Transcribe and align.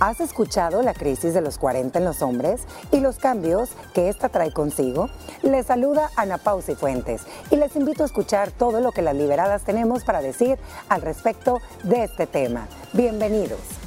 ¿Has 0.00 0.20
escuchado 0.20 0.82
la 0.82 0.92
crisis 0.92 1.34
de 1.34 1.40
los 1.40 1.56
40 1.56 1.98
en 1.98 2.04
los 2.04 2.20
hombres 2.20 2.62
y 2.90 2.98
los 2.98 3.16
cambios 3.16 3.70
que 3.92 4.08
esta 4.08 4.28
trae 4.28 4.52
consigo? 4.52 5.08
Les 5.42 5.66
saluda 5.66 6.10
Ana 6.16 6.38
Pausi 6.38 6.74
Fuentes 6.74 7.22
y 7.50 7.56
les 7.56 7.76
invito 7.76 8.02
a 8.02 8.06
escuchar 8.06 8.50
todo 8.50 8.80
lo 8.80 8.90
que 8.90 9.02
las 9.02 9.14
liberadas 9.14 9.62
tenemos 9.62 10.02
para 10.02 10.20
decir 10.20 10.58
al 10.88 11.02
respecto 11.02 11.60
de 11.84 12.04
este 12.04 12.26
tema. 12.26 12.66
Bienvenidos. 12.92 13.83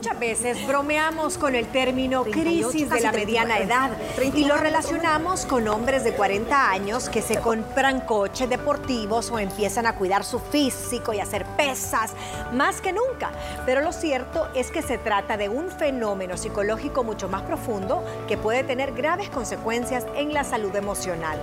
Muchas 0.00 0.18
veces 0.18 0.66
bromeamos 0.66 1.36
con 1.36 1.54
el 1.54 1.66
término 1.66 2.24
crisis 2.24 2.88
de 2.88 3.00
la 3.02 3.12
mediana 3.12 3.58
edad 3.58 3.90
y 4.34 4.46
lo 4.46 4.56
relacionamos 4.56 5.44
con 5.44 5.68
hombres 5.68 6.04
de 6.04 6.14
40 6.14 6.70
años 6.70 7.10
que 7.10 7.20
se 7.20 7.36
compran 7.36 8.00
coches 8.00 8.48
deportivos 8.48 9.30
o 9.30 9.38
empiezan 9.38 9.84
a 9.84 9.96
cuidar 9.96 10.24
su 10.24 10.38
físico 10.38 11.12
y 11.12 11.20
hacer 11.20 11.44
pesas 11.54 12.12
más 12.54 12.80
que 12.80 12.94
nunca. 12.94 13.30
Pero 13.66 13.82
lo 13.82 13.92
cierto 13.92 14.48
es 14.54 14.70
que 14.70 14.80
se 14.80 14.96
trata 14.96 15.36
de 15.36 15.50
un 15.50 15.68
fenómeno 15.70 16.38
psicológico 16.38 17.04
mucho 17.04 17.28
más 17.28 17.42
profundo 17.42 18.02
que 18.26 18.38
puede 18.38 18.64
tener 18.64 18.92
graves 18.92 19.28
consecuencias 19.28 20.06
en 20.16 20.32
la 20.32 20.44
salud 20.44 20.74
emocional. 20.74 21.38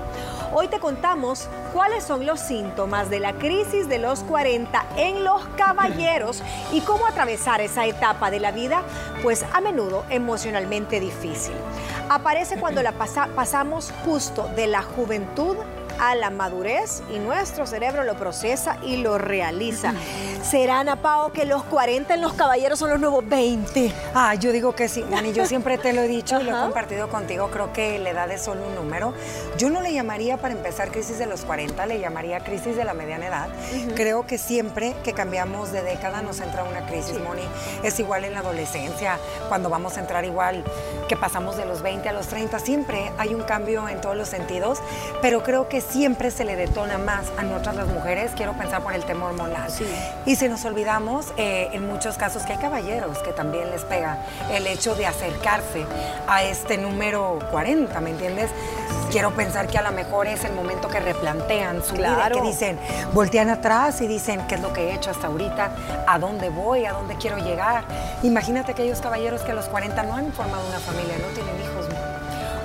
Hoy 0.52 0.68
te 0.68 0.80
contamos 0.80 1.48
cuáles 1.74 2.04
son 2.04 2.26
los 2.26 2.40
síntomas 2.40 3.12
de 3.12 3.20
la 3.20 3.34
crisis 3.34 3.88
de 3.88 4.00
los 4.00 4.22
40 4.22 4.84
en 4.98 5.24
los 5.24 5.46
caballeros 5.58 6.42
y 6.72 6.82
cómo 6.82 7.06
atravesar 7.06 7.62
esa 7.62 7.86
etapa 7.86 8.32
de 8.32 8.40
la 8.40 8.47
vida, 8.52 8.84
pues 9.24 9.46
a 9.54 9.62
menudo 9.62 10.06
emocionalmente 10.10 11.00
difícil. 11.00 11.56
Aparece 12.10 12.60
cuando 12.60 12.82
la 12.82 12.94
pasamos 12.94 13.94
justo 14.06 14.50
de 14.56 14.68
la 14.68 14.82
juventud 14.82 15.58
a 16.00 16.16
la 16.16 16.30
madurez 16.30 17.02
y 17.14 17.20
nuestro 17.20 17.66
cerebro 17.66 18.04
lo 18.04 18.16
procesa 18.16 18.78
y 18.84 18.98
lo 18.98 19.18
realiza. 19.18 19.94
¿Será, 20.44 20.80
Ana 20.80 21.02
Pao, 21.02 21.34
que 21.34 21.46
los 21.46 21.64
40 21.64 22.14
en 22.14 22.22
los 22.22 22.34
caballeros 22.34 22.80
son 22.80 22.90
los 22.90 23.00
nuevos 23.00 23.28
20? 23.28 23.92
Ah, 24.14 24.36
yo 24.36 24.52
digo 24.52 24.74
que 24.74 24.88
sí, 24.88 25.04
Dani, 25.10 25.34
yo 25.34 25.46
siempre 25.46 25.78
te 25.78 25.92
lo 25.92 26.02
he 26.02 26.08
dicho 26.08 26.40
y 26.40 26.44
lo 26.44 26.56
he 26.56 26.62
compartido 26.62 27.10
contigo, 27.10 27.50
creo 27.52 27.74
que 27.74 28.00
la 28.00 28.12
edad 28.12 28.32
es 28.32 28.44
solo 28.44 28.66
un 28.66 28.76
número. 28.76 29.14
Yo 29.58 29.70
no 29.70 29.82
le 29.82 29.94
llamaría 29.94 30.38
para 30.38 30.54
empezar 30.54 30.90
crisis 30.90 31.20
de 31.20 31.26
los 31.26 31.42
40, 31.42 31.86
le 31.86 32.00
llamaría 32.00 32.40
crisis 32.40 32.78
de 32.78 32.86
la 32.86 32.94
mediana 32.94 33.28
edad. 33.28 33.48
Creo 33.96 34.26
que 34.26 34.38
siempre 34.38 34.96
que 35.04 35.14
cambiamos 35.14 35.72
de 35.72 35.82
década 35.82 36.22
nos 36.22 36.40
entra 36.40 36.64
una 36.64 36.86
crisis, 36.86 37.20
Moni. 37.20 37.44
Es 37.84 38.00
igual 38.00 38.24
en 38.24 38.34
la 38.34 38.40
adolescencia, 38.40 39.20
cuando 39.50 39.70
vamos 39.70 39.98
a 39.98 40.00
entrar 40.00 40.24
igual 40.24 40.64
que 41.10 41.18
pasamos 41.18 41.58
de 41.58 41.66
los 41.66 41.82
20 41.82 42.08
a 42.08 42.14
los 42.14 42.28
30, 42.28 42.60
siempre 42.60 43.12
hay 43.18 43.34
un 43.34 43.44
cambio 43.44 43.90
en 43.90 44.00
todos 44.02 44.16
los 44.16 44.30
sentidos, 44.30 44.80
pero 45.22 45.44
creo 45.44 45.68
que 45.68 45.82
siempre 45.90 46.32
se 46.32 46.44
le 46.44 46.56
detona 46.56 46.98
más 46.98 47.26
a 47.38 47.44
nosotras 47.44 47.76
las 47.76 47.88
mujeres, 47.88 48.32
quiero 48.36 48.54
pensar 48.54 48.82
por 48.82 48.94
el 48.94 49.04
tema 49.06 49.28
hormonal. 49.28 49.72
Y 50.26 50.36
se 50.36 50.50
nos 50.50 50.66
olvidamos 50.66 51.34
eh, 51.38 51.70
en 51.74 51.88
muchos 51.88 52.18
casos 52.18 52.44
que 52.44 52.54
hay 52.54 52.60
caballeros 52.60 53.18
que 53.20 53.32
también 53.32 53.70
les 53.72 53.84
pega 53.84 54.18
el 54.52 54.68
hecho 54.68 54.96
de 54.96 55.06
acercarse 55.06 55.86
a 56.28 56.44
este 56.44 56.78
número 56.78 57.40
40, 57.52 58.00
¿me 58.02 58.12
entiendes? 58.12 58.52
Quiero 59.12 59.32
pensar 59.32 59.68
que 59.68 59.78
a 59.78 59.82
lo 59.82 59.92
mejor 59.94 60.28
es 60.28 60.44
el 60.44 60.54
momento 60.54 60.90
que 60.90 61.00
replantean 61.00 61.82
su 61.82 61.96
vida, 61.96 62.30
que 62.30 62.42
dicen, 62.42 62.78
voltean 63.14 63.50
atrás 63.50 64.02
y 64.02 64.08
dicen, 64.08 64.42
¿qué 64.48 64.56
es 64.56 64.62
lo 64.62 64.74
que 64.74 64.90
he 64.90 64.96
hecho 64.96 65.12
hasta 65.12 65.28
ahorita? 65.28 65.72
¿A 66.06 66.20
dónde 66.20 66.50
voy? 66.50 66.86
¿A 66.86 66.92
dónde 66.92 67.16
quiero 67.16 67.38
llegar? 67.38 67.86
Imagínate 68.24 68.74
aquellos 68.74 69.00
caballeros 69.00 69.42
que 69.42 69.52
a 69.52 69.56
los 69.56 69.66
40 69.66 70.04
no 70.04 70.16
han 70.18 70.34
formado 70.34 70.68
una 70.68 70.80
familia, 70.80 71.16
no 71.20 71.28
tienen 71.28 71.56
hijos, 71.62 71.77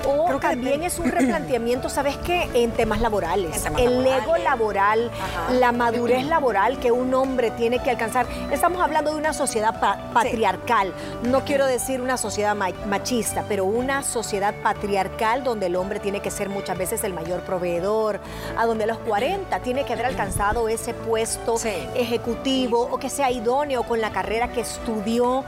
o 0.07 0.27
Creo 0.27 0.41
que 0.41 0.49
también 0.49 0.83
es 0.83 0.99
un 0.99 1.11
replanteamiento, 1.11 1.89
¿sabes 1.89 2.17
qué? 2.19 2.49
En 2.55 2.71
temas 2.73 3.01
laborales. 3.01 3.65
el 3.79 4.07
ego 4.07 4.37
laboral, 4.37 5.11
la 5.53 5.73
madurez 5.73 6.27
laboral 6.27 6.79
que 6.79 6.93
un 6.93 7.13
hombre 7.15 7.51
tiene 7.51 7.81
que 7.81 7.91
alcanzar. 7.91 8.27
Estamos 8.51 8.81
hablando 8.83 9.13
de 9.13 9.19
una 9.19 9.33
sociedad 9.33 9.79
patriarcal. 10.13 10.93
No 11.23 11.45
quiero 11.45 11.67
decir 11.67 12.01
una 12.01 12.17
sociedad 12.17 12.55
machista, 12.55 13.45
pero 13.49 13.65
una 13.65 14.03
sociedad 14.03 14.55
patriarcal 14.63 15.45
donde 15.45 15.67
el 15.67 15.77
hombre 15.77 16.01
tiene 16.01 16.21
que 16.21 16.31
ser 16.31 16.49
muchas 16.49 16.79
veces 16.79 17.05
el 17.05 17.13
mayor 17.13 17.41
proveedor, 17.41 18.21
a 18.57 18.67
donde 18.67 18.85
a 18.85 18.87
los 18.87 18.99
40 18.99 19.59
tiene 19.61 19.85
que 19.85 19.93
haber 19.93 20.07
alcanzado 20.07 20.69
ese 20.69 20.95
puesto 20.95 21.57
ejecutivo 21.95 22.89
o 22.91 22.99
que 22.99 23.11
sea 23.11 23.31
idóneo 23.31 23.83
con 23.83 24.01
la 24.01 24.11
carrera 24.11 24.53
que 24.53 24.61
estudió 24.61 25.45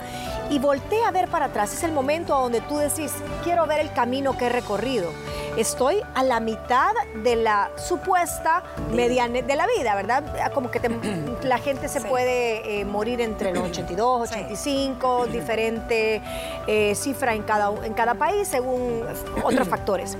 y 0.51 0.59
voltea 0.59 1.09
a 1.09 1.11
ver 1.11 1.29
para 1.29 1.47
atrás. 1.47 1.73
Es 1.73 1.83
el 1.85 1.93
momento 1.93 2.35
a 2.35 2.41
donde 2.41 2.61
tú 2.61 2.79
decís, 2.79 3.13
quiero 3.43 3.67
ver 3.67 3.81
el 3.81 3.93
camino 3.93 4.37
que 4.37 4.47
he 4.47 4.49
recorrido. 4.49 5.11
Estoy 5.57 6.03
a 6.15 6.23
la 6.23 6.41
mitad 6.41 6.93
de 7.23 7.37
la 7.37 7.71
supuesta 7.77 8.63
mediana 8.93 9.43
de 9.43 9.57
la 9.57 9.67
vida, 9.67 9.95
¿verdad? 9.95 10.25
Ah, 10.43 10.51
como 10.51 10.71
que 10.71 10.81
la 11.43 11.59
gente 11.59 11.89
se 11.89 12.01
puede 12.01 12.81
eh, 12.81 12.85
morir 12.85 13.21
entre 13.21 13.53
los 13.53 13.69
82, 13.69 14.31
85, 14.31 15.27
diferente 15.27 16.23
eh, 16.67 16.95
cifra 16.95 17.35
en 17.35 17.43
cada, 17.43 17.73
en 17.85 17.95
cada 17.95 18.15
país 18.15 18.49
según 18.49 19.05
otros 19.43 19.69
factores. 19.75 20.17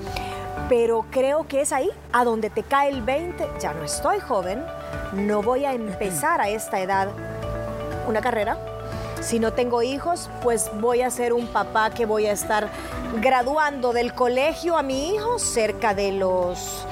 Pero 0.69 1.05
creo 1.11 1.47
que 1.47 1.61
es 1.61 1.73
ahí 1.73 1.91
a 2.13 2.25
donde 2.25 2.49
te 2.49 2.63
cae 2.63 2.89
el 2.89 3.03
20, 3.03 3.47
ya 3.61 3.75
no 3.75 3.85
estoy 3.85 4.21
joven, 4.21 4.65
no 5.13 5.43
voy 5.43 5.65
a 5.65 5.75
empezar 5.75 6.41
a 6.41 6.49
esta 6.49 6.81
edad 6.81 7.09
una 8.07 8.21
carrera, 8.21 8.57
si 9.25 9.39
no 9.39 9.53
tengo 9.53 9.83
hijos, 9.83 10.29
pues 10.43 10.71
voy 10.81 11.01
a 11.01 11.11
ser 11.11 11.33
un 11.33 11.47
papá 11.47 11.91
que 11.91 12.05
voy 12.05 12.27
a 12.27 12.33
estar 12.33 12.69
graduando 13.21 13.93
del 13.93 14.13
colegio 14.13 14.77
a 14.77 14.83
mi 14.83 15.15
hijo 15.15 15.39
cerca 15.39 15.95
de 15.95 16.13
los 16.13 16.87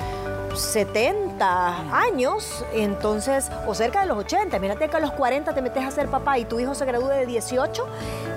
70 0.54 1.94
años, 1.94 2.64
entonces, 2.72 3.50
o 3.66 3.74
cerca 3.74 4.00
de 4.00 4.06
los 4.06 4.18
80. 4.18 4.58
Mírate 4.58 4.88
que 4.88 4.96
a 4.96 5.00
los 5.00 5.12
40 5.12 5.52
te 5.52 5.62
metes 5.62 5.84
a 5.84 5.90
ser 5.90 6.08
papá 6.08 6.38
y 6.38 6.44
tu 6.44 6.58
hijo 6.58 6.74
se 6.74 6.84
gradúe 6.84 7.08
de 7.08 7.26
18, 7.26 7.86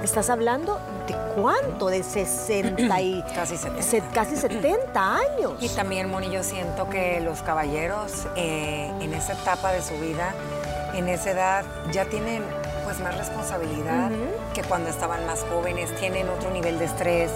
estás 0.03 0.29
hablando 0.29 0.79
de 1.07 1.16
cuánto, 1.35 1.88
de 1.88 2.03
60 2.03 3.01
y 3.01 3.23
casi 3.35 3.57
70, 3.57 4.11
casi 4.13 4.35
70 4.35 5.16
años. 5.16 5.53
Y 5.61 5.69
también, 5.69 6.09
Moni, 6.09 6.29
yo 6.29 6.44
siento 6.44 6.89
que 6.89 7.22
los 7.22 7.41
caballeros 7.41 8.28
eh, 8.35 8.91
en 9.00 9.13
esa 9.13 9.34
etapa 9.34 9.72
de 9.72 9.81
su 9.81 9.94
vida, 9.95 10.34
en 10.94 11.07
esa 11.07 11.31
edad, 11.31 11.66
ya 11.91 12.05
tienen 12.05 12.44
pues 12.85 13.00
más 13.00 13.18
responsabilidad 13.18 14.12
que 14.53 14.62
cuando 14.63 14.90
estaban 14.90 15.25
más 15.25 15.44
jóvenes, 15.51 15.94
tienen 15.96 16.29
otro 16.29 16.51
nivel 16.51 16.78
de 16.78 16.85
estrés, 16.85 17.31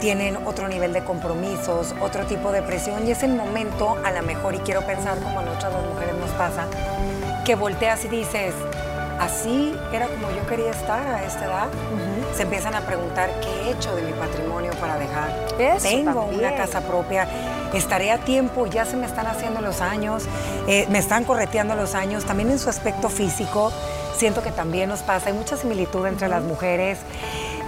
tienen 0.00 0.38
otro 0.46 0.68
nivel 0.68 0.92
de 0.92 1.02
compromisos, 1.02 1.94
otro 2.00 2.24
tipo 2.24 2.52
de 2.52 2.62
presión 2.62 3.06
y 3.06 3.10
es 3.10 3.24
el 3.24 3.34
momento 3.34 3.98
a 4.04 4.12
lo 4.12 4.22
mejor, 4.22 4.54
y 4.54 4.58
quiero 4.58 4.82
pensar 4.82 5.18
como 5.18 5.40
a 5.40 5.42
nosotras 5.42 5.72
dos 5.72 5.84
mujeres 5.92 6.14
nos 6.14 6.30
pasa, 6.30 6.66
que 7.44 7.56
volteas 7.56 8.04
y 8.04 8.08
dices, 8.08 8.54
así 9.18 9.76
era 9.92 10.06
como 10.06 10.30
yo 10.30 10.46
quería 10.46 10.70
estar 10.70 11.06
a 11.06 11.24
esta 11.24 11.44
edad. 11.44 11.68
Se 12.36 12.42
empiezan 12.42 12.74
a 12.74 12.80
preguntar 12.80 13.30
qué 13.40 13.48
he 13.48 13.70
hecho 13.72 13.94
de 13.94 14.02
mi 14.02 14.12
patrimonio 14.12 14.72
para 14.80 14.96
dejar. 14.96 15.30
Tengo 15.82 16.24
una 16.24 16.54
casa 16.56 16.80
propia, 16.80 17.28
estaré 17.72 18.12
a 18.12 18.18
tiempo, 18.18 18.66
ya 18.66 18.84
se 18.84 18.96
me 18.96 19.06
están 19.06 19.26
haciendo 19.26 19.60
los 19.60 19.80
años, 19.80 20.24
eh, 20.68 20.86
me 20.88 20.98
están 20.98 21.24
correteando 21.24 21.74
los 21.74 21.94
años, 21.94 22.24
también 22.24 22.50
en 22.50 22.58
su 22.58 22.70
aspecto 22.70 23.08
físico 23.08 23.72
siento 24.16 24.42
que 24.42 24.50
también 24.50 24.88
nos 24.88 25.00
pasa, 25.02 25.28
hay 25.28 25.32
mucha 25.34 25.56
similitud 25.56 26.06
entre 26.06 26.28
las 26.28 26.42
mujeres 26.42 26.98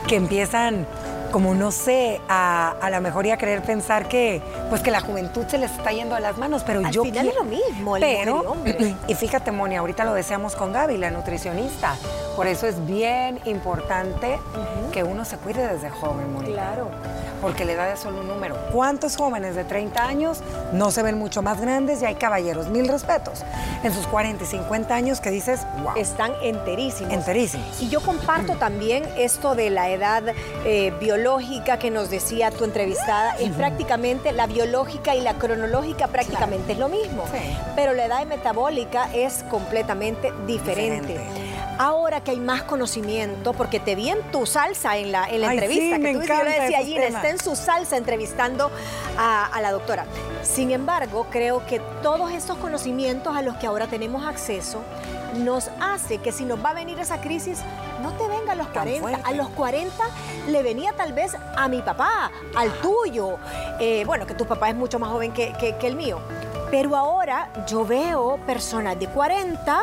que 0.06 0.16
empiezan 0.16 0.86
como 1.32 1.54
no 1.54 1.72
sé, 1.72 2.20
a, 2.28 2.70
a 2.80 2.88
lo 2.88 3.00
mejor 3.00 3.30
a 3.30 3.36
querer 3.36 3.60
pensar 3.62 4.08
que 4.08 4.40
pues 4.70 4.80
que 4.80 4.90
la 4.90 5.00
juventud 5.00 5.44
se 5.46 5.58
les 5.58 5.70
está 5.72 5.90
yendo 5.90 6.14
a 6.14 6.20
las 6.20 6.38
manos, 6.38 6.62
pero 6.64 6.78
Al 6.86 6.90
yo 6.92 7.02
final 7.02 7.28
es 7.28 7.34
lo 7.34 7.44
mismo, 7.44 7.96
el 7.96 8.02
pero 8.02 8.40
hombre. 8.40 8.94
y 9.06 9.14
fíjate 9.16 9.50
Moni, 9.52 9.76
ahorita 9.76 10.04
lo 10.04 10.14
deseamos 10.14 10.54
con 10.54 10.72
Gaby, 10.72 10.96
la 10.96 11.10
nutricionista. 11.10 11.96
Por 12.36 12.46
eso 12.46 12.66
es 12.66 12.86
bien 12.86 13.40
importante 13.44 14.38
que 14.92 15.02
uno 15.02 15.24
se 15.24 15.36
cuide 15.38 15.66
desde 15.66 15.90
joven, 15.90 16.32
Moni. 16.32 16.52
Claro 16.52 16.90
porque 17.40 17.64
la 17.64 17.72
edad 17.72 17.92
es 17.92 18.00
solo 18.00 18.20
un 18.20 18.28
número. 18.28 18.56
¿Cuántos 18.72 19.16
jóvenes 19.16 19.54
de 19.54 19.64
30 19.64 20.04
años 20.04 20.42
no 20.72 20.90
se 20.90 21.02
ven 21.02 21.18
mucho 21.18 21.42
más 21.42 21.60
grandes 21.60 22.02
y 22.02 22.04
hay 22.04 22.14
caballeros, 22.14 22.68
mil 22.68 22.88
respetos, 22.88 23.42
en 23.82 23.92
sus 23.92 24.06
40 24.06 24.44
y 24.44 24.46
50 24.46 24.94
años 24.94 25.20
que 25.20 25.30
dices, 25.30 25.66
wow. 25.82 25.92
Están 25.96 26.32
enterísimos. 26.42 27.12
Enterísimos. 27.12 27.80
Y 27.80 27.88
yo 27.88 28.00
comparto 28.00 28.54
también 28.54 29.04
esto 29.16 29.54
de 29.54 29.70
la 29.70 29.90
edad 29.90 30.22
eh, 30.64 30.92
biológica 31.00 31.78
que 31.78 31.90
nos 31.90 32.10
decía 32.10 32.50
tu 32.50 32.64
entrevistada, 32.64 33.36
es 33.36 33.50
prácticamente 33.52 34.32
la 34.32 34.46
biológica 34.46 35.14
y 35.14 35.20
la 35.20 35.34
cronológica 35.34 36.08
prácticamente 36.08 36.72
es 36.72 36.78
lo 36.78 36.88
mismo, 36.88 37.24
pero 37.74 37.92
la 37.92 38.06
edad 38.06 38.26
metabólica 38.26 39.08
es 39.14 39.44
completamente 39.44 40.32
diferente 40.46 41.45
ahora 41.78 42.22
que 42.22 42.32
hay 42.32 42.40
más 42.40 42.62
conocimiento, 42.62 43.52
porque 43.52 43.80
te 43.80 43.94
vi 43.94 44.10
en 44.10 44.22
tu 44.30 44.46
salsa 44.46 44.96
en 44.96 45.12
la, 45.12 45.26
en 45.26 45.40
la 45.40 45.52
entrevista, 45.52 45.98
que 45.98 46.12
tú 46.14 46.22
yo 46.22 46.44
le 46.44 46.60
decía, 46.60 46.78
Gina, 46.78 47.06
está 47.06 47.28
en 47.28 47.38
su 47.38 47.56
salsa 47.56 47.96
entrevistando 47.96 48.70
a, 49.18 49.46
a, 49.46 49.60
la 49.60 49.72
doctora. 49.72 50.06
Sin 50.42 50.70
embargo, 50.70 51.26
creo 51.30 51.64
que 51.66 51.80
todos 52.02 52.32
estos 52.32 52.56
conocimientos 52.58 53.36
a 53.36 53.42
los 53.42 53.56
que 53.56 53.66
ahora 53.66 53.86
tenemos 53.86 54.26
acceso 54.26 54.82
nos 55.36 55.70
hace 55.80 56.18
que 56.18 56.32
si 56.32 56.44
nos 56.44 56.64
va 56.64 56.70
a 56.70 56.74
venir 56.74 56.98
esa 56.98 57.20
crisis, 57.20 57.58
no 58.02 58.12
te 58.12 58.26
venga 58.28 58.52
a 58.52 58.56
los 58.56 58.68
40. 58.68 59.20
A 59.24 59.32
los 59.32 59.48
40 59.50 59.92
le 60.48 60.62
venía 60.62 60.92
tal 60.92 61.12
vez 61.12 61.36
a 61.56 61.68
mi 61.68 61.82
papá, 61.82 62.30
al 62.54 62.72
tuyo. 62.80 63.38
Eh, 63.80 64.04
bueno, 64.06 64.26
que 64.26 64.34
tu 64.34 64.46
papá 64.46 64.70
es 64.70 64.76
mucho 64.76 64.98
más 64.98 65.10
joven 65.10 65.32
que, 65.32 65.52
que, 65.58 65.76
que 65.76 65.86
el 65.86 65.96
mío 65.96 66.20
Pero 66.70 66.96
ahora 66.96 67.48
yo 67.66 67.84
veo 67.84 68.38
personas 68.46 68.98
de 68.98 69.06
40 69.08 69.82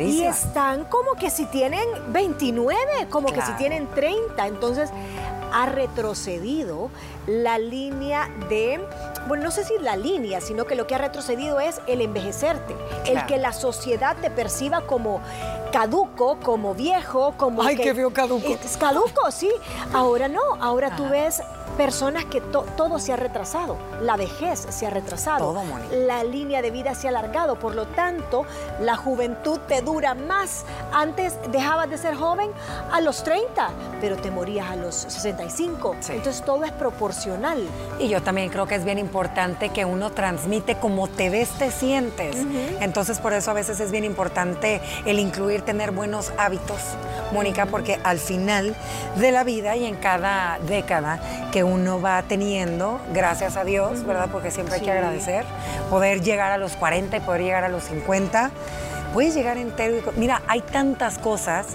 y 0.00 0.22
están 0.22 0.84
como 0.84 1.14
que 1.14 1.30
si 1.30 1.46
tienen 1.46 1.84
29, 2.08 3.08
como 3.10 3.28
que 3.32 3.42
si 3.42 3.52
tienen 3.54 3.88
30. 3.88 4.46
Entonces 4.46 4.90
ha 5.52 5.66
retrocedido 5.66 6.90
la 7.26 7.58
línea 7.58 8.28
de, 8.48 8.80
bueno, 9.28 9.44
no 9.44 9.50
sé 9.50 9.64
si 9.64 9.78
la 9.78 9.96
línea, 9.96 10.40
sino 10.40 10.64
que 10.64 10.74
lo 10.74 10.86
que 10.86 10.94
ha 10.94 10.98
retrocedido 10.98 11.60
es 11.60 11.80
el 11.86 12.00
envejecerte, 12.00 12.76
el 13.06 13.24
que 13.26 13.36
la 13.36 13.52
sociedad 13.52 14.16
te 14.20 14.30
perciba 14.30 14.82
como 14.82 15.20
caduco, 15.72 16.38
como 16.40 16.74
viejo, 16.74 17.34
como... 17.36 17.62
Ay, 17.62 17.76
que, 17.76 17.92
veo 17.92 18.12
caduco. 18.12 18.48
Es 18.64 18.76
caduco, 18.76 19.30
sí. 19.30 19.50
Ahora 19.92 20.28
no, 20.28 20.40
ahora 20.60 20.96
tú 20.96 21.08
ves 21.08 21.42
personas 21.80 22.26
que 22.26 22.42
todo 22.42 22.98
se 22.98 23.10
ha 23.10 23.16
retrasado, 23.16 23.78
la 24.02 24.18
vejez 24.18 24.66
se 24.68 24.86
ha 24.86 24.90
retrasado, 24.90 25.54
todo, 25.54 25.62
la 25.90 26.22
línea 26.24 26.60
de 26.60 26.70
vida 26.70 26.94
se 26.94 27.06
ha 27.06 27.10
alargado, 27.10 27.58
por 27.58 27.74
lo 27.74 27.86
tanto, 27.86 28.44
la 28.82 28.96
juventud 28.96 29.58
te 29.60 29.80
dura 29.80 30.14
más. 30.14 30.66
Antes 30.92 31.38
dejabas 31.50 31.88
de 31.88 31.96
ser 31.96 32.16
joven 32.16 32.50
a 32.92 33.00
los 33.00 33.24
30, 33.24 33.70
pero 33.98 34.18
te 34.18 34.30
morías 34.30 34.68
a 34.68 34.76
los 34.76 34.94
65. 34.94 35.96
Entonces 36.10 36.44
todo 36.44 36.64
es 36.64 36.72
proporcional. 36.72 37.66
Y 37.98 38.08
yo 38.08 38.22
también 38.22 38.50
creo 38.50 38.66
que 38.66 38.74
es 38.74 38.84
bien 38.84 38.98
importante 38.98 39.70
que 39.70 39.86
uno 39.86 40.10
transmite 40.10 40.76
como 40.76 41.08
te 41.08 41.30
ves, 41.30 41.48
te 41.52 41.70
sientes. 41.70 42.36
Entonces 42.80 43.20
por 43.20 43.32
eso 43.32 43.52
a 43.52 43.54
veces 43.54 43.80
es 43.80 43.90
bien 43.90 44.04
importante 44.04 44.82
el 45.06 45.18
incluir 45.18 45.62
tener 45.62 45.92
buenos 45.92 46.30
hábitos, 46.36 46.82
Mónica, 47.32 47.64
porque 47.64 47.98
al 48.04 48.18
final 48.18 48.76
de 49.16 49.32
la 49.32 49.44
vida 49.44 49.76
y 49.76 49.86
en 49.86 49.96
cada 49.96 50.58
década 50.58 51.20
que 51.50 51.64
uno 51.64 51.69
va 52.00 52.22
teniendo, 52.22 53.00
gracias 53.12 53.56
a 53.56 53.64
Dios, 53.64 54.04
¿verdad? 54.04 54.28
Porque 54.32 54.50
siempre 54.50 54.76
hay 54.76 54.80
que 54.80 54.90
agradecer, 54.90 55.44
poder 55.88 56.20
llegar 56.22 56.52
a 56.52 56.58
los 56.58 56.76
40 56.76 57.16
y 57.16 57.20
poder 57.20 57.42
llegar 57.42 57.64
a 57.64 57.68
los 57.68 57.84
50 57.84 58.50
puedes 59.12 59.34
llegar 59.34 59.56
entero 59.56 59.96
y... 59.96 60.18
Mira, 60.18 60.42
hay 60.46 60.60
tantas 60.60 61.18
cosas 61.18 61.66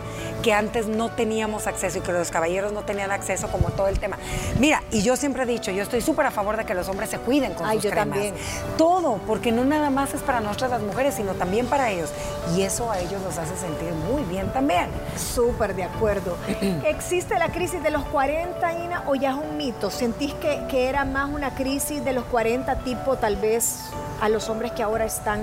que 0.44 0.54
antes 0.54 0.88
no 0.88 1.10
teníamos 1.10 1.68
acceso 1.68 1.98
y 1.98 2.02
que 2.02 2.12
los 2.12 2.30
caballeros 2.30 2.72
no 2.72 2.84
tenían 2.84 3.12
acceso 3.12 3.48
como 3.48 3.72
todo 3.72 3.88
el 3.88 4.00
tema. 4.00 4.18
Mira, 4.60 4.84
y 4.92 5.02
yo 5.02 5.16
siempre 5.16 5.44
he 5.44 5.46
dicho, 5.46 5.72
yo 5.72 5.84
estoy 5.84 6.02
súper 6.02 6.28
a 6.28 6.32
favor 6.32 6.56
de 6.58 6.66
que 6.66 6.74
los 6.74 6.88
hombres 6.88 7.10
se 7.10 7.18
cuiden 7.18 7.54
con 7.54 7.66
Ay, 7.66 7.78
sus 7.78 7.86
yo 7.86 7.96
También. 7.96 8.36
Todo, 8.78 9.20
porque 9.26 9.52
no 9.52 9.66
nada 9.66 9.90
más 9.90 10.14
es 10.14 10.22
para 10.22 10.40
nosotras 10.42 10.72
las 10.72 10.82
mujeres, 10.82 11.16
sino 11.16 11.34
también 11.34 11.66
para 11.68 11.90
ellos. 11.90 12.12
Y 12.56 12.62
eso 12.62 12.92
a 12.92 13.00
ellos 13.00 13.22
los 13.24 13.38
hace 13.38 13.56
sentir 13.58 13.92
muy 13.94 14.24
bien 14.24 14.52
también. 14.54 14.88
Súper 15.16 15.76
de 15.76 15.86
acuerdo. 15.86 16.38
¿Existe 16.86 17.40
la 17.40 17.52
crisis 17.52 17.82
de 17.82 17.90
los 17.90 18.04
40, 18.06 18.74
Ina, 18.84 19.04
o 19.08 19.16
ya 19.16 19.32
es 19.32 19.38
un 19.38 19.58
mito? 19.58 19.90
¿Sentís 19.90 20.34
que, 20.36 20.62
que 20.70 20.90
era 20.90 21.06
más 21.06 21.30
una 21.30 21.56
crisis 21.56 22.04
de 22.04 22.14
los 22.14 22.24
40 22.26 22.76
tipo 22.80 23.18
tal 23.18 23.36
vez 23.38 23.80
a 24.22 24.30
los 24.30 24.50
hombres 24.50 24.72
que 24.72 24.84
ahora 24.84 25.06
están 25.06 25.40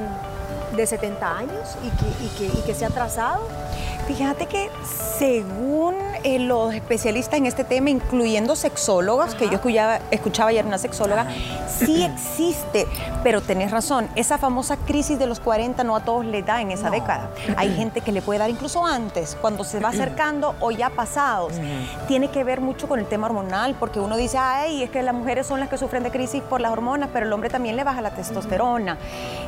de 0.77 0.87
70 0.87 1.39
años 1.39 1.77
y 1.83 2.63
que, 2.63 2.75
se 2.75 2.85
ha 2.85 2.91
trazado? 2.91 3.49
Fíjate 4.07 4.47
que 4.47 4.71
según 5.19 5.95
eh, 6.25 6.39
los 6.39 6.75
especialistas 6.75 7.39
en 7.39 7.47
este 7.47 7.65
tema, 7.65 7.91
incluyendo 7.91 8.57
sexólogas, 8.57 9.35
que 9.35 9.47
yo 9.47 9.55
escuchaba, 9.55 10.01
escuchaba 10.11 10.51
ayer 10.51 10.65
una 10.65 10.79
sexóloga, 10.79 11.27
sí 11.69 12.05
existe, 12.05 12.87
pero 13.23 13.41
tenés 13.41 13.71
razón, 13.71 14.09
esa 14.17 14.39
famosa 14.39 14.77
crisis 14.77 15.19
de 15.19 15.27
los 15.27 15.41
40 15.41 15.85
no 15.85 15.97
a 15.97 16.05
todos 16.05 16.25
le 16.25 16.43
da 16.43 16.61
en 16.61 16.71
esa 16.71 16.91
década. 16.91 17.31
Hay 17.57 17.75
gente 17.77 18.01
que 18.01 18.13
le 18.13 18.23
puede 18.23 18.39
dar 18.39 18.51
incluso 18.51 18.87
antes, 18.87 19.37
cuando 19.41 19.65
se 19.65 19.81
va 19.81 19.89
acercando 19.89 20.55
o 20.61 20.71
ya 20.71 20.91
pasados. 20.91 21.55
Tiene 22.09 22.29
que 22.29 22.45
ver 22.45 22.61
mucho 22.61 22.89
con 22.89 22.99
el 22.99 23.07
tema 23.07 23.27
hormonal, 23.27 23.75
porque 23.79 24.01
uno 24.01 24.17
dice, 24.17 24.39
ay, 24.39 24.83
es 24.83 24.91
que 24.91 25.03
las 25.03 25.15
mujeres 25.15 25.47
son 25.47 25.61
las 25.61 25.69
que 25.69 25.79
sufren 25.79 26.03
de 26.03 26.11
crisis 26.11 26.43
por 26.43 26.61
las 26.61 26.73
hormonas, 26.73 27.11
pero 27.13 27.27
el 27.27 27.33
hombre 27.33 27.51
también 27.51 27.77
le 27.77 27.85
baja 27.85 28.01
la 28.01 28.11
testosterona. 28.11 28.99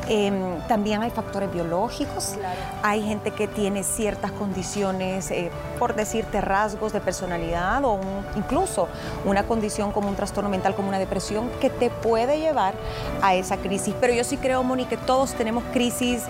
Em, 0.07 0.59
también 0.67 1.01
hay 1.01 1.11
factores 1.11 1.51
biológicos, 1.51 2.35
hay 2.83 3.01
gente 3.01 3.31
que 3.31 3.47
tiene 3.47 3.83
ciertas 3.83 4.31
condiciones, 4.31 5.31
eh, 5.31 5.51
por 5.79 5.95
decirte, 5.95 6.41
rasgos 6.65 6.93
de 6.93 6.99
personalidad 6.99 7.83
o 7.85 7.99
incluso 8.35 8.87
una 9.23 9.43
condición 9.43 9.91
como 9.91 10.09
un 10.09 10.15
trastorno 10.15 10.49
mental, 10.49 10.73
como 10.73 10.87
una 10.87 10.97
depresión, 10.97 11.47
que 11.61 11.69
te 11.69 11.91
puede 11.91 12.39
llevar 12.39 12.73
a 13.21 13.35
esa 13.35 13.57
crisis. 13.57 13.93
Pero 14.01 14.13
yo 14.13 14.23
sí 14.23 14.37
creo, 14.37 14.63
Moni, 14.63 14.85
que 14.85 14.97
todos 14.97 15.33
tenemos 15.33 15.63
crisis 15.71 16.23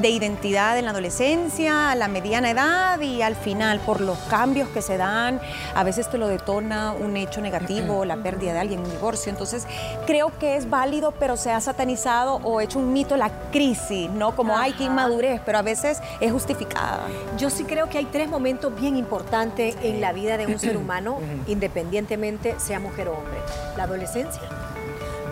de 0.00 0.10
identidad 0.10 0.78
en 0.78 0.84
la 0.84 0.92
adolescencia, 0.92 1.90
a 1.90 1.96
la 1.96 2.06
mediana 2.06 2.50
edad 2.50 3.00
y 3.00 3.22
al 3.22 3.34
final, 3.34 3.80
por 3.80 4.00
los 4.00 4.16
cambios 4.30 4.68
que 4.68 4.80
se 4.80 4.96
dan, 4.96 5.40
a 5.74 5.82
veces 5.82 6.08
te 6.08 6.18
lo 6.18 6.28
detona 6.28 6.92
un 6.92 7.16
hecho 7.16 7.40
negativo, 7.40 8.04
la 8.04 8.16
pérdida 8.16 8.52
de 8.52 8.60
alguien, 8.60 8.80
un 8.80 8.90
divorcio. 8.90 9.30
Entonces, 9.30 9.66
creo 10.06 10.30
que 10.38 10.56
es 10.56 10.70
válido, 10.70 11.12
pero 11.18 11.36
se 11.36 11.50
ha 11.50 11.60
satanizado 11.60 12.36
o 12.44 12.60
hecho 12.60 12.78
un 12.78 12.92
mito 12.92 13.16
la 13.16 13.30
crisis, 13.50 14.08
¿no? 14.08 14.36
Como, 14.36 14.56
hay 14.56 14.72
que 14.72 14.84
inmadurez, 14.84 15.40
pero 15.44 15.58
a 15.58 15.62
veces 15.62 16.00
es 16.20 16.30
justificada. 16.30 17.00
Yo 17.36 17.50
sí 17.50 17.64
creo 17.64 17.88
que 17.88 17.98
hay 17.98 18.04
tres 18.04 18.28
momentos 18.28 18.72
bien 18.78 18.96
importantes 18.96 19.76
en 19.82 20.00
la 20.00 20.12
vida 20.12 20.36
de 20.36 20.46
un 20.46 20.58
ser 20.58 20.76
humano, 20.76 21.18
independientemente 21.46 22.58
sea 22.58 22.80
mujer 22.80 23.08
o 23.08 23.12
hombre. 23.12 23.38
La 23.76 23.84
adolescencia, 23.84 24.42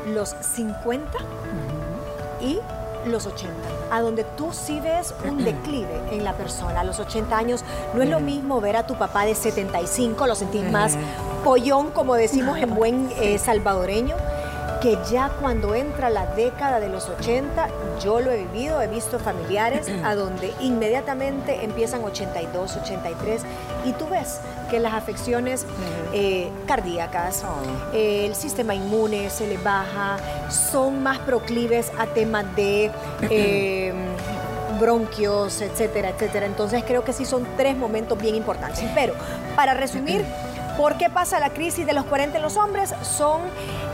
los 0.06 0.34
50 0.40 1.18
y 2.40 2.58
los 3.06 3.26
80, 3.26 3.52
a 3.90 4.00
donde 4.00 4.24
tú 4.24 4.52
sí 4.52 4.80
ves 4.80 5.14
un 5.24 5.44
declive 5.44 6.00
en 6.10 6.24
la 6.24 6.34
persona. 6.34 6.80
A 6.80 6.84
los 6.84 6.98
80 6.98 7.36
años 7.36 7.64
no 7.94 8.02
es 8.02 8.08
lo 8.08 8.20
mismo 8.20 8.60
ver 8.60 8.76
a 8.76 8.86
tu 8.86 8.96
papá 8.96 9.24
de 9.24 9.34
75, 9.34 10.26
lo 10.26 10.34
sentís 10.34 10.70
más 10.70 10.96
pollón, 11.44 11.90
como 11.90 12.14
decimos 12.14 12.58
en 12.58 12.74
buen 12.74 13.08
eh, 13.20 13.38
salvadoreño, 13.38 14.16
que 14.80 14.96
ya 15.10 15.30
cuando 15.40 15.74
entra 15.74 16.10
la 16.10 16.26
década 16.26 16.80
de 16.80 16.88
los 16.88 17.08
80, 17.08 17.68
yo 18.02 18.20
lo 18.20 18.30
he 18.30 18.44
vivido, 18.44 18.80
he 18.80 18.86
visto 18.86 19.18
familiares 19.18 19.88
a 20.04 20.14
donde 20.14 20.52
inmediatamente 20.60 21.64
empiezan 21.64 22.04
82, 22.04 22.76
83 22.76 23.42
y 23.84 23.92
tú 23.92 24.08
ves 24.08 24.40
que 24.70 24.78
las 24.78 24.94
afecciones 24.94 25.66
eh, 26.12 26.50
cardíacas, 26.66 27.44
oh. 27.44 27.94
eh, 27.94 28.26
el 28.26 28.34
sistema 28.34 28.74
inmune 28.74 29.30
se 29.30 29.46
le 29.46 29.56
baja, 29.56 30.18
son 30.48 31.02
más 31.02 31.18
proclives 31.18 31.90
a 31.98 32.06
temas 32.06 32.44
de... 32.54 32.90
Eh, 33.30 33.92
bronquios, 34.78 35.60
etcétera, 35.60 36.10
etcétera. 36.10 36.46
Entonces 36.46 36.84
creo 36.86 37.04
que 37.04 37.12
sí 37.12 37.24
son 37.24 37.46
tres 37.56 37.76
momentos 37.76 38.16
bien 38.16 38.34
importantes. 38.34 38.84
Pero 38.94 39.14
para 39.56 39.74
resumir, 39.74 40.24
¿Por 40.78 40.96
qué 40.96 41.10
pasa 41.10 41.40
la 41.40 41.50
crisis 41.50 41.84
de 41.86 41.92
los 41.92 42.04
40 42.04 42.36
en 42.36 42.42
los 42.42 42.56
hombres? 42.56 42.94
Son 43.02 43.40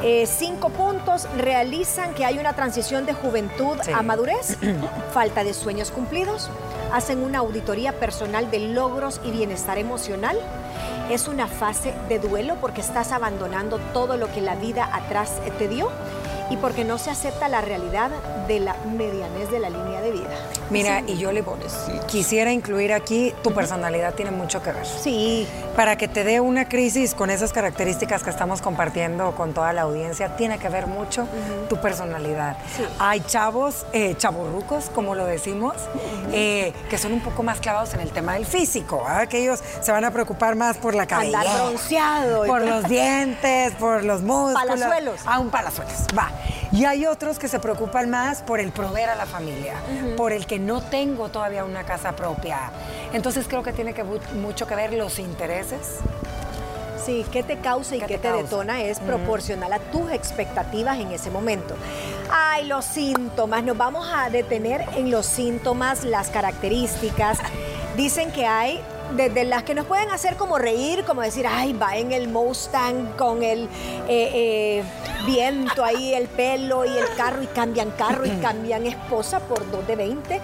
eh, 0.03 0.27
cinco 0.27 0.69
puntos. 0.69 1.27
Realizan 1.39 2.13
que 2.13 2.27
hay 2.27 2.39
una 2.39 2.53
transición 2.53 3.07
de 3.07 3.15
juventud 3.15 3.79
a 3.95 4.03
madurez, 4.03 4.59
falta 5.15 5.45
de 5.45 5.55
sueños 5.55 5.91
cumplidos, 5.91 6.51
hacen 6.93 7.23
una 7.23 7.39
auditoría 7.39 7.99
personal 7.99 8.51
de 8.51 8.59
logros 8.59 9.23
y 9.25 9.31
bienestar 9.31 9.79
emocional. 9.79 10.37
Es 11.09 11.27
una 11.27 11.47
fase 11.47 11.95
de 12.11 12.19
duelo 12.19 12.57
porque 12.61 12.83
estás 12.83 13.13
abandonando 13.13 13.79
todo 13.95 14.19
lo 14.19 14.31
que 14.31 14.43
la 14.43 14.55
vida 14.55 14.87
atrás 14.93 15.33
te 15.57 15.69
dio 15.69 15.91
y 16.51 16.59
porque 16.59 16.85
no 16.85 16.99
se 16.99 17.11
acepta 17.11 17.49
la 17.49 17.63
realidad 17.63 18.11
de 18.47 18.61
la 18.61 18.75
medianez 18.97 19.51
de 19.51 19.59
la 19.59 19.71
línea 19.71 20.01
de 20.01 20.11
vida. 20.11 20.37
Mira, 20.71 21.03
y 21.07 21.17
yo 21.17 21.33
le 21.33 21.45
quisiera 22.07 22.53
incluir 22.53 22.93
aquí, 22.93 23.35
tu 23.43 23.53
personalidad 23.53 24.15
tiene 24.15 24.31
mucho 24.31 24.63
que 24.63 24.73
ver. 24.73 24.87
Sí. 24.87 25.47
Para 25.77 25.97
que 25.97 26.09
te 26.09 26.25
dé 26.25 26.41
una 26.41 26.69
crisis 26.69 27.15
con 27.15 27.31
esas 27.31 27.53
características 27.53 28.23
que 28.23 28.31
estamos 28.31 28.63
compartiendo 28.63 29.35
con 29.35 29.53
toda 29.53 29.73
la 29.73 29.83
audiencia, 29.83 30.37
tiene 30.37 30.59
que 30.59 30.69
ver 30.69 30.87
mucho 30.87 31.27
tu 31.69 31.77
personalidad. 31.81 32.57
Hay 32.99 33.21
chavos, 33.21 33.87
eh, 33.93 34.15
chavorrucos, 34.17 34.91
como 34.91 35.15
lo 35.15 35.27
decimos, 35.27 35.75
eh, 36.33 36.73
que 36.89 36.99
son 36.99 37.13
un 37.13 37.21
poco 37.21 37.43
más 37.43 37.61
clavados 37.61 37.95
en 37.95 38.01
el 38.01 38.11
tema 38.11 38.35
del 38.35 38.47
físico, 38.47 39.05
que 39.29 39.43
ellos 39.43 39.63
se 39.81 39.93
van 39.93 40.05
a 40.05 40.11
preocupar 40.11 40.55
más 40.57 40.77
por 40.77 40.95
la 40.95 41.07
cabeza. 41.07 41.41
Andar 41.41 41.57
bronceado. 41.57 42.47
Por 42.47 42.63
los 42.63 42.85
dientes, 42.89 43.73
por 43.75 44.05
los 44.05 44.23
músculos. 44.23 44.55
Palazuelos. 44.55 45.21
Ah, 45.27 45.39
un 45.39 45.51
palazuelos, 45.51 46.07
va. 46.17 46.31
Y 46.75 46.87
hay 46.87 47.07
otros 47.07 47.39
que 47.39 47.47
se 47.47 47.61
preocupan 47.61 48.11
más 48.11 48.43
por 48.43 48.59
el 48.59 48.73
proveer 48.73 49.09
a 49.09 49.15
la 49.15 49.27
familia, 49.27 49.75
por 50.17 50.33
el 50.33 50.45
que 50.45 50.59
no 50.59 50.83
tengo 50.83 51.29
todavía 51.29 51.65
una 51.65 51.85
casa 51.85 52.17
propia. 52.17 52.73
Entonces 53.13 53.47
creo 53.47 53.63
que 53.63 53.73
tiene 53.73 53.95
que 53.95 54.03
mucho 54.03 54.67
que 54.67 54.75
ver 54.75 54.93
los 54.93 55.21
intereses. 55.21 55.99
Sí, 57.07 57.25
qué 57.31 57.45
te 57.45 57.59
causa 57.59 57.95
y 57.95 58.01
qué, 58.01 58.19
te, 58.19 58.33
detona 58.33 58.83
es 58.83 58.99
proporcional 58.99 59.73
a 59.73 59.79
tus 59.79 60.11
expectativas 60.11 60.99
en 60.99 61.13
ese 61.13 61.31
momento. 61.31 61.77
Ay, 62.33 62.67
los 62.67 62.85
síntomas, 62.85 63.63
nos 63.63 63.77
vamos 63.77 64.09
a 64.13 64.29
detener 64.29 64.85
en 64.97 65.13
los 65.13 65.27
síntomas, 65.27 66.03
las 66.03 66.29
características. 66.31 67.39
Dicen 67.97 68.33
que 68.33 68.47
hay 68.47 68.81
desde 69.13 69.45
las 69.45 69.63
que 69.63 69.75
nos 69.75 69.87
pueden 69.87 70.11
hacer 70.11 70.37
como 70.37 70.59
reír, 70.59 71.05
como 71.05 71.23
decir, 71.23 71.47
ay, 71.49 71.73
va 71.73 71.97
en 71.97 72.13
el 72.13 72.29
Mustang 72.29 73.17
con 73.17 73.43
el 73.43 73.65
eh, 74.09 74.31
eh, 74.35 74.85
viento 75.27 75.85
ahí, 75.85 76.15
el 76.15 76.29
pelo 76.29 76.85
y 76.85 76.97
el 76.97 77.15
carro, 77.17 77.43
y 77.43 77.47
cambian 77.47 77.91
carro 77.93 78.27
y 78.27 78.31
cambian 78.43 78.87
esposa 78.87 79.41
por 79.41 79.71
dos 79.71 79.87
de 79.87 79.97
20. 79.97 80.41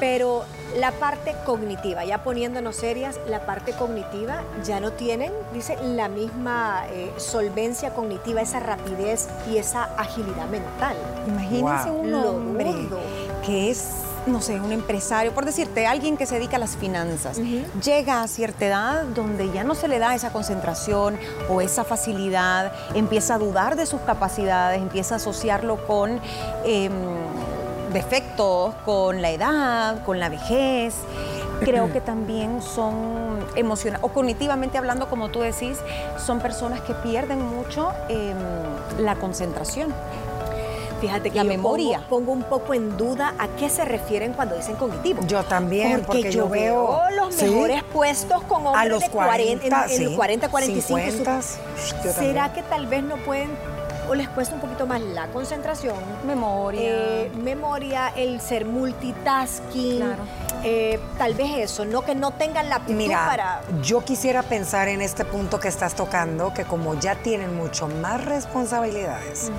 Pero 0.00 0.44
La 0.76 0.92
parte 0.92 1.34
cognitiva, 1.46 2.04
ya 2.04 2.18
poniéndonos 2.22 2.76
serias, 2.76 3.18
la 3.26 3.40
parte 3.46 3.72
cognitiva 3.72 4.42
ya 4.62 4.80
no 4.80 4.92
tienen, 4.92 5.32
dice, 5.54 5.78
la 5.82 6.08
misma 6.08 6.84
eh, 6.90 7.10
solvencia 7.16 7.94
cognitiva, 7.94 8.42
esa 8.42 8.60
rapidez 8.60 9.28
y 9.50 9.56
esa 9.56 9.84
agilidad 9.96 10.46
mental. 10.48 10.94
Imagínense 11.26 11.90
un 11.90 12.12
hombre 12.14 12.74
que 13.46 13.70
es 13.70 13.88
no 14.28 14.40
sé, 14.40 14.60
un 14.60 14.72
empresario, 14.72 15.32
por 15.32 15.44
decirte, 15.44 15.86
alguien 15.86 16.16
que 16.16 16.26
se 16.26 16.36
dedica 16.36 16.56
a 16.56 16.60
las 16.60 16.76
finanzas, 16.76 17.40
llega 17.82 18.22
a 18.22 18.28
cierta 18.28 18.66
edad 18.66 19.04
donde 19.04 19.50
ya 19.52 19.64
no 19.64 19.74
se 19.74 19.88
le 19.88 19.98
da 19.98 20.14
esa 20.14 20.32
concentración 20.32 21.18
o 21.48 21.60
esa 21.60 21.84
facilidad, 21.84 22.72
empieza 22.94 23.34
a 23.34 23.38
dudar 23.38 23.76
de 23.76 23.86
sus 23.86 24.00
capacidades, 24.02 24.80
empieza 24.80 25.14
a 25.14 25.16
asociarlo 25.16 25.86
con 25.86 26.20
em, 26.64 26.92
defectos, 27.92 28.74
con 28.84 29.22
la 29.22 29.30
edad, 29.30 30.04
con 30.04 30.20
la 30.20 30.28
vejez. 30.28 30.94
Creo 31.60 31.92
que 31.92 32.00
también 32.00 32.62
son 32.62 33.44
emocionales, 33.56 34.04
o 34.04 34.12
cognitivamente 34.12 34.78
hablando, 34.78 35.08
como 35.08 35.28
tú 35.30 35.40
decís, 35.40 35.78
son 36.24 36.38
personas 36.38 36.80
que 36.82 36.94
pierden 36.94 37.42
mucho 37.42 37.90
em, 38.08 38.36
la 38.98 39.16
concentración. 39.16 39.92
Fíjate 41.00 41.30
que 41.30 41.36
la 41.36 41.44
memoria. 41.44 42.04
Pongo, 42.08 42.32
un 42.32 42.42
poco 42.42 42.74
en 42.74 42.96
duda 42.96 43.34
a 43.38 43.48
qué 43.48 43.68
se 43.68 43.84
refieren 43.84 44.32
cuando 44.32 44.56
dicen 44.56 44.76
cognitivo. 44.76 45.22
Yo 45.26 45.42
también, 45.44 46.02
porque, 46.04 46.30
yo, 46.30 46.48
veo 46.48 47.00
los 47.16 47.40
mejores 47.40 47.82
puestos 47.84 48.42
con 48.44 48.66
hombres 48.66 48.84
a 48.84 48.88
los 48.88 49.00
de 49.00 49.10
40, 49.10 49.86
en, 49.90 50.16
40, 50.16 50.48
45. 50.48 51.00
50, 51.10 51.42
¿Será 52.12 52.52
que 52.52 52.62
tal 52.62 52.86
vez 52.86 53.02
no 53.02 53.16
pueden 53.18 53.50
o 54.08 54.14
les 54.14 54.28
cuesta 54.28 54.54
un 54.54 54.60
poquito 54.60 54.86
más 54.86 55.00
la 55.00 55.26
concentración, 55.28 55.96
memoria, 56.26 56.80
eh, 56.82 57.30
memoria, 57.42 58.08
el 58.16 58.40
ser 58.40 58.64
multitasking, 58.64 60.02
eh, 60.64 60.98
tal 61.18 61.34
vez 61.34 61.58
eso, 61.58 61.84
no 61.84 62.02
que 62.02 62.14
no 62.14 62.32
tengan 62.32 62.68
la 62.68 62.76
aptitud 62.76 62.96
Mira, 62.96 63.26
para. 63.26 63.60
Yo 63.82 64.04
quisiera 64.04 64.42
pensar 64.42 64.88
en 64.88 65.00
este 65.00 65.24
punto 65.24 65.60
que 65.60 65.68
estás 65.68 65.94
tocando, 65.94 66.52
que 66.52 66.64
como 66.64 66.94
ya 66.94 67.16
tienen 67.16 67.56
mucho 67.56 67.88
más 67.88 68.24
responsabilidades 68.24 69.50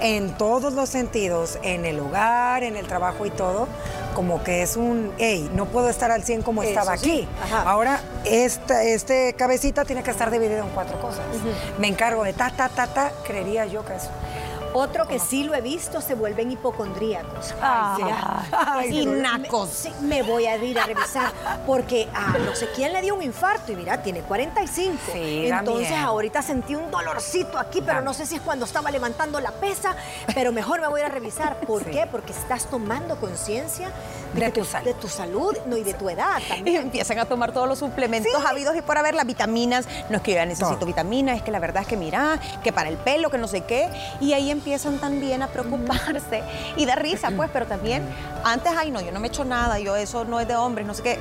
en 0.00 0.34
todos 0.36 0.72
los 0.72 0.88
sentidos, 0.88 1.58
en 1.62 1.84
el 1.84 2.00
hogar, 2.00 2.62
en 2.62 2.76
el 2.76 2.86
trabajo 2.86 3.26
y 3.26 3.30
todo, 3.30 3.68
como 4.14 4.42
que 4.42 4.62
es 4.62 4.76
un, 4.76 5.12
hey, 5.18 5.50
no 5.54 5.66
puedo 5.66 5.88
estar 5.88 6.10
al 6.10 6.22
100 6.22 6.42
como 6.42 6.62
estaba 6.62 6.92
aquí. 6.92 7.28
Ahora, 7.64 8.00
esta 8.24 8.82
este 8.82 9.34
cabecita 9.34 9.84
tiene 9.84 10.02
que 10.02 10.10
estar 10.10 10.30
dividida 10.30 10.60
en 10.60 10.70
cuatro 10.70 11.00
cosas. 11.00 11.24
Me 11.78 11.88
encargo 11.88 12.24
de 12.24 12.32
ta, 12.32 12.50
ta, 12.50 12.68
ta, 12.68 12.86
ta, 12.86 13.12
creería 13.26 13.66
yo 13.66 13.84
que 13.84 13.96
eso. 13.96 14.10
Otro 14.76 15.06
que 15.06 15.20
sí 15.20 15.44
lo 15.44 15.54
he 15.54 15.60
visto, 15.60 16.00
se 16.00 16.16
vuelven 16.16 16.50
hipocondríacos. 16.50 17.54
Ay, 17.62 19.06
nacos. 19.06 19.88
Me, 20.00 20.24
voy 20.24 20.46
a 20.46 20.56
ir 20.56 20.76
a 20.76 20.84
revisar 20.84 21.32
porque 21.64 22.08
a 22.12 22.36
no 22.38 22.56
sé 22.56 22.68
quién 22.74 22.92
le 22.92 23.00
dio 23.00 23.14
un 23.14 23.22
infarto 23.22 23.70
y 23.70 23.76
mira, 23.76 24.02
tiene 24.02 24.22
45. 24.22 24.98
Entonces 25.14 25.92
ahorita 25.92 26.42
sentí 26.42 26.74
un 26.74 26.90
dolorcito 26.90 27.56
aquí, 27.56 27.82
pero 27.82 28.00
no 28.00 28.12
sé 28.12 28.26
si 28.26 28.34
es 28.34 28.40
cuando 28.40 28.64
estaba 28.64 28.90
levantando 28.90 29.38
la 29.38 29.52
pesa, 29.52 29.94
pero 30.34 30.50
mejor 30.50 30.80
me 30.80 30.88
voy 30.88 31.02
a 31.02 31.08
revisar. 31.08 31.56
¿Por 31.60 31.84
qué? 31.84 32.08
Porque 32.10 32.32
estás 32.32 32.66
tomando 32.66 33.14
conciencia 33.20 33.92
de, 34.34 34.50
tu, 34.50 34.64
salud. 34.64 34.86
de 34.86 34.94
tu 34.94 35.06
salud 35.06 35.56
no, 35.66 35.76
y 35.76 35.84
de 35.84 35.94
tu 35.94 36.10
edad 36.10 36.42
también. 36.48 36.74
Y 36.74 36.76
empiezan 36.78 37.20
a 37.20 37.26
tomar 37.26 37.52
todos 37.52 37.68
los 37.68 37.78
suplementos 37.78 38.44
habidos 38.44 38.74
y 38.74 38.82
por 38.82 38.98
haber 38.98 39.14
las 39.14 39.24
vitaminas. 39.24 39.86
No 40.10 40.16
es 40.16 40.22
que 40.24 40.32
yo 40.32 40.38
ya 40.38 40.46
necesito 40.46 40.84
vitaminas, 40.84 41.36
es 41.36 41.42
que 41.42 41.52
la 41.52 41.60
verdad 41.60 41.82
es 41.82 41.88
que 41.88 41.96
mira, 41.96 42.40
que 42.64 42.72
para 42.72 42.88
el 42.88 42.96
pelo, 42.96 43.30
que 43.30 43.38
no 43.38 43.46
sé 43.46 43.60
qué. 43.60 43.88
Y 44.20 44.32
ahí 44.32 44.50
empiezan 44.50 44.63
también 45.00 45.42
a 45.42 45.48
preocuparse 45.48 46.42
y 46.76 46.86
da 46.86 46.94
risa, 46.94 47.30
pues, 47.36 47.50
pero 47.52 47.66
también 47.66 48.02
antes, 48.44 48.72
ay, 48.76 48.90
no, 48.90 49.00
yo 49.00 49.12
no 49.12 49.20
me 49.20 49.28
echo 49.28 49.44
nada, 49.44 49.78
yo 49.78 49.94
eso 49.94 50.24
no 50.24 50.40
es 50.40 50.48
de 50.48 50.56
hombres, 50.56 50.86
no 50.86 50.94
sé 50.94 51.02
qué. 51.02 51.18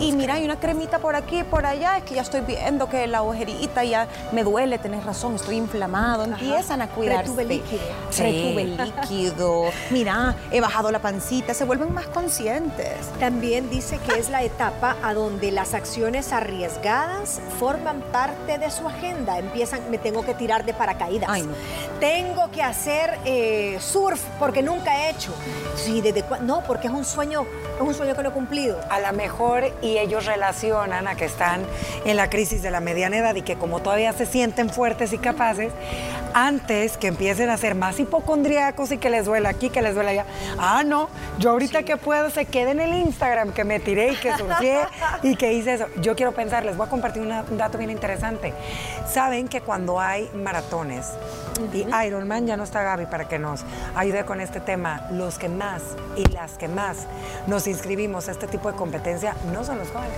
Y 0.00 0.12
mira, 0.12 0.34
hay 0.34 0.44
una 0.44 0.58
cremita 0.58 0.98
por 0.98 1.14
aquí, 1.14 1.44
por 1.44 1.64
allá, 1.64 1.98
es 1.98 2.04
que 2.04 2.14
ya 2.14 2.22
estoy 2.22 2.40
viendo 2.40 2.88
que 2.88 3.06
la 3.06 3.22
ojerita 3.22 3.84
ya 3.84 4.08
me 4.32 4.42
duele, 4.42 4.78
tenés 4.78 5.04
razón, 5.04 5.36
estoy 5.36 5.56
inflamado. 5.56 6.24
Empiezan 6.24 6.82
a 6.82 6.88
cuidarse. 6.88 7.30
Retube 7.30 7.44
líquido. 7.44 7.82
Retube 8.18 8.64
líquido. 8.64 9.64
Mira, 9.90 10.34
he 10.50 10.60
bajado 10.60 10.90
la 10.90 10.98
pancita, 10.98 11.54
se 11.54 11.64
vuelven 11.64 11.92
más 11.94 12.06
conscientes. 12.08 12.96
También 13.20 13.70
dice 13.70 13.98
que 13.98 14.18
es 14.18 14.28
la 14.30 14.42
etapa 14.42 14.96
a 15.02 15.14
donde 15.14 15.52
las 15.52 15.74
acciones 15.74 16.32
arriesgadas 16.32 17.40
forman 17.58 18.00
parte 18.12 18.58
de 18.58 18.70
su 18.70 18.88
agenda. 18.88 19.38
Empiezan, 19.38 19.88
me 19.90 19.98
tengo 19.98 20.24
que 20.24 20.34
tirar 20.34 20.64
de 20.64 20.74
paracaídas. 20.74 21.28
Ay, 21.30 21.42
no. 21.42 21.52
Tengo 22.00 22.50
que 22.50 22.62
hacer 22.62 23.18
eh, 23.24 23.78
surf 23.80 24.20
porque 24.38 24.62
nunca 24.62 24.96
he 24.96 25.10
hecho. 25.10 25.32
Sí, 25.76 26.00
desde 26.00 26.24
no, 26.40 26.62
porque 26.62 26.88
es 26.88 26.92
un 26.92 27.04
sueño, 27.04 27.46
es 27.76 27.80
un 27.80 27.94
sueño 27.94 28.14
que 28.14 28.22
no 28.22 28.30
he 28.30 28.32
cumplido. 28.32 28.80
A 28.90 29.00
lo 29.00 29.12
mejor 29.12 29.64
y 29.82 29.98
ellos 29.98 30.26
relacionan 30.26 31.08
a 31.08 31.16
que 31.16 31.24
están 31.24 31.62
en 32.04 32.16
la 32.16 32.30
crisis 32.30 32.62
de 32.62 32.70
la 32.70 32.80
mediana 32.80 33.18
edad 33.18 33.34
y 33.34 33.42
que 33.42 33.56
como 33.56 33.80
todavía 33.80 34.12
se 34.12 34.26
sienten 34.26 34.70
fuertes 34.70 35.12
y 35.12 35.18
capaces, 35.18 35.72
antes 36.34 36.96
que 36.96 37.08
empiecen 37.08 37.50
a 37.50 37.56
ser 37.56 37.74
más 37.74 37.98
hipocondríacos 38.00 38.92
y 38.92 38.98
que 38.98 39.10
les 39.10 39.26
duela 39.26 39.50
aquí, 39.50 39.70
que 39.70 39.82
les 39.82 39.94
duela 39.94 40.10
allá. 40.12 40.26
Ah, 40.58 40.82
no, 40.84 41.08
yo 41.38 41.50
ahorita 41.50 41.82
que 41.82 41.96
puedo 41.96 42.30
se 42.30 42.46
quede 42.46 42.70
en 42.70 42.80
el 42.80 42.94
Instagram 42.94 43.52
que 43.52 43.64
me 43.64 43.80
tiré 43.80 44.12
y 44.12 44.16
que 44.16 44.36
surgié 44.36 44.78
y 45.22 45.36
que 45.36 45.52
hice 45.52 45.74
eso. 45.74 45.86
Yo 46.00 46.16
quiero 46.16 46.32
pensar, 46.32 46.64
les 46.64 46.76
voy 46.76 46.86
a 46.86 46.90
compartir 46.90 47.22
un 47.22 47.58
dato 47.58 47.78
bien 47.78 47.90
interesante. 47.90 48.54
Saben 49.06 49.48
que 49.48 49.60
cuando 49.60 50.00
hay 50.00 50.30
maratones, 50.34 51.06
y 51.72 51.86
Ironman 52.06 52.46
ya 52.46 52.56
no 52.56 52.64
está 52.64 52.82
Gaby 52.82 53.06
para 53.06 53.28
que 53.28 53.38
nos 53.38 53.64
ayude 53.94 54.24
con 54.24 54.40
este 54.40 54.60
tema, 54.60 55.06
los 55.10 55.38
que 55.38 55.48
más 55.48 55.82
y 56.16 56.24
las 56.30 56.52
que 56.52 56.68
más 56.68 57.06
nos 57.46 57.66
inscribimos 57.66 58.28
a 58.28 58.32
este 58.32 58.46
tipo 58.46 58.70
de 58.70 58.76
competencia 58.76 59.34
no 59.52 59.64
son 59.64 59.78
los 59.78 59.88
jóvenes, 59.88 60.16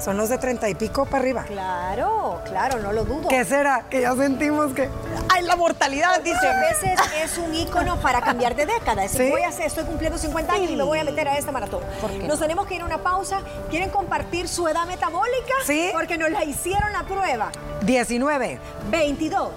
son 0.00 0.16
los 0.16 0.28
de 0.28 0.38
treinta 0.38 0.68
y 0.68 0.74
pico 0.74 1.04
para 1.04 1.18
arriba. 1.18 1.44
Claro, 1.44 2.40
claro, 2.44 2.78
no 2.80 2.92
lo 2.92 3.04
dudo. 3.04 3.28
¿Qué 3.28 3.44
será? 3.44 3.84
Que 3.88 4.02
ya 4.02 4.14
sentimos 4.14 4.72
que 4.72 4.88
hay 5.28 5.42
la 5.42 5.56
mortalidad, 5.56 6.20
dice. 6.22 6.46
A 6.46 6.60
veces 6.60 6.98
es 7.22 7.38
un 7.38 7.54
ícono 7.54 8.00
para 8.00 8.20
cambiar 8.20 8.54
de 8.54 8.66
década. 8.66 9.06
¿Sí? 9.08 9.30
voy 9.30 9.42
a 9.42 9.48
hacer, 9.48 9.66
estoy 9.66 9.84
cumpliendo 9.84 10.18
50 10.18 10.52
años 10.52 10.70
y 10.70 10.76
me 10.76 10.84
voy 10.84 10.98
a 10.98 11.04
meter 11.04 11.28
a 11.28 11.38
esta 11.38 11.52
maratón. 11.52 11.80
Nos 12.26 12.38
tenemos 12.38 12.66
que 12.66 12.74
ir 12.74 12.82
a 12.82 12.84
una 12.84 12.98
pausa. 12.98 13.40
¿Quieren 13.70 13.90
compartir 13.90 14.48
su 14.48 14.66
edad 14.68 14.86
metabólica? 14.86 15.54
Sí. 15.64 15.90
Porque 15.92 16.18
nos 16.18 16.30
la 16.30 16.44
hicieron 16.44 16.92
la 16.92 17.02
prueba. 17.04 17.50
19. 17.82 18.58
22. 18.90 19.50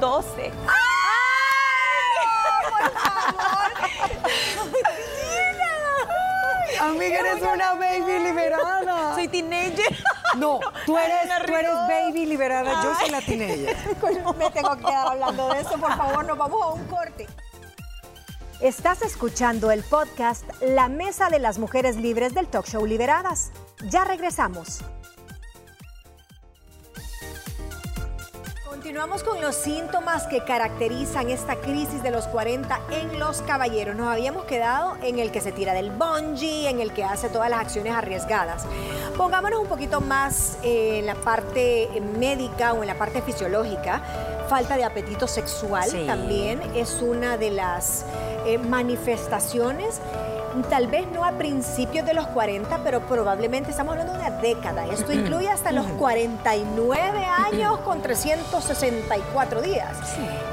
12. 0.00 0.42
¡Ay! 0.42 0.52
¡Por 2.70 2.90
favor! 2.92 3.72
Amiga, 6.80 7.18
eres 7.20 7.42
una 7.42 7.74
baby 7.74 8.18
liberada. 8.20 9.14
Soy 9.14 9.28
teenager. 9.28 9.96
No, 10.36 10.60
tú 10.86 10.96
eres, 10.96 11.28
tú 11.46 11.54
eres 11.54 11.74
baby 11.88 12.26
liberada, 12.26 12.82
yo 12.82 12.94
soy 12.94 13.10
la 13.10 13.20
teenager. 13.20 13.76
Me 14.38 14.50
tengo 14.50 14.76
que 14.76 14.84
quedar 14.84 15.08
hablando 15.08 15.52
de 15.52 15.60
eso, 15.60 15.78
por 15.78 15.96
favor, 15.96 16.24
nos 16.24 16.38
vamos 16.38 16.62
a 16.62 16.66
un 16.68 16.84
corte. 16.86 17.26
Estás 18.60 19.02
escuchando 19.02 19.70
el 19.70 19.82
podcast 19.84 20.44
La 20.60 20.88
Mesa 20.88 21.30
de 21.30 21.38
las 21.38 21.58
Mujeres 21.58 21.96
Libres 21.96 22.34
del 22.34 22.48
Talk 22.48 22.66
Show 22.66 22.84
Liberadas. 22.86 23.52
Ya 23.88 24.04
regresamos. 24.04 24.80
Continuamos 28.88 29.22
con 29.22 29.42
los 29.42 29.54
síntomas 29.54 30.26
que 30.28 30.42
caracterizan 30.44 31.28
esta 31.28 31.56
crisis 31.56 32.02
de 32.02 32.10
los 32.10 32.26
40 32.26 32.80
en 32.90 33.18
los 33.18 33.42
caballeros. 33.42 33.94
Nos 33.94 34.08
habíamos 34.08 34.46
quedado 34.46 34.96
en 35.02 35.18
el 35.18 35.30
que 35.30 35.42
se 35.42 35.52
tira 35.52 35.74
del 35.74 35.90
bungee, 35.90 36.70
en 36.70 36.80
el 36.80 36.94
que 36.94 37.04
hace 37.04 37.28
todas 37.28 37.50
las 37.50 37.60
acciones 37.60 37.92
arriesgadas. 37.92 38.64
Pongámonos 39.14 39.60
un 39.60 39.66
poquito 39.66 40.00
más 40.00 40.56
en 40.62 41.04
la 41.04 41.16
parte 41.16 41.90
médica 42.18 42.72
o 42.72 42.80
en 42.80 42.86
la 42.86 42.94
parte 42.94 43.20
fisiológica. 43.20 44.00
Falta 44.48 44.78
de 44.78 44.84
apetito 44.84 45.28
sexual 45.28 45.90
también 46.06 46.62
es 46.74 47.02
una 47.02 47.36
de 47.36 47.50
las 47.50 48.06
eh, 48.46 48.56
manifestaciones 48.56 50.00
tal 50.62 50.86
vez 50.86 51.06
no 51.12 51.24
a 51.24 51.32
principios 51.32 52.06
de 52.06 52.14
los 52.14 52.26
40, 52.28 52.78
pero 52.84 53.00
probablemente 53.00 53.70
estamos 53.70 53.92
hablando 53.92 54.12
de 54.14 54.18
una 54.18 54.30
década. 54.30 54.86
Esto 54.86 55.12
incluye 55.12 55.48
hasta 55.48 55.72
los 55.72 55.86
49 55.86 57.24
años 57.24 57.78
con 57.80 58.02
364 58.02 59.62
días. 59.62 59.96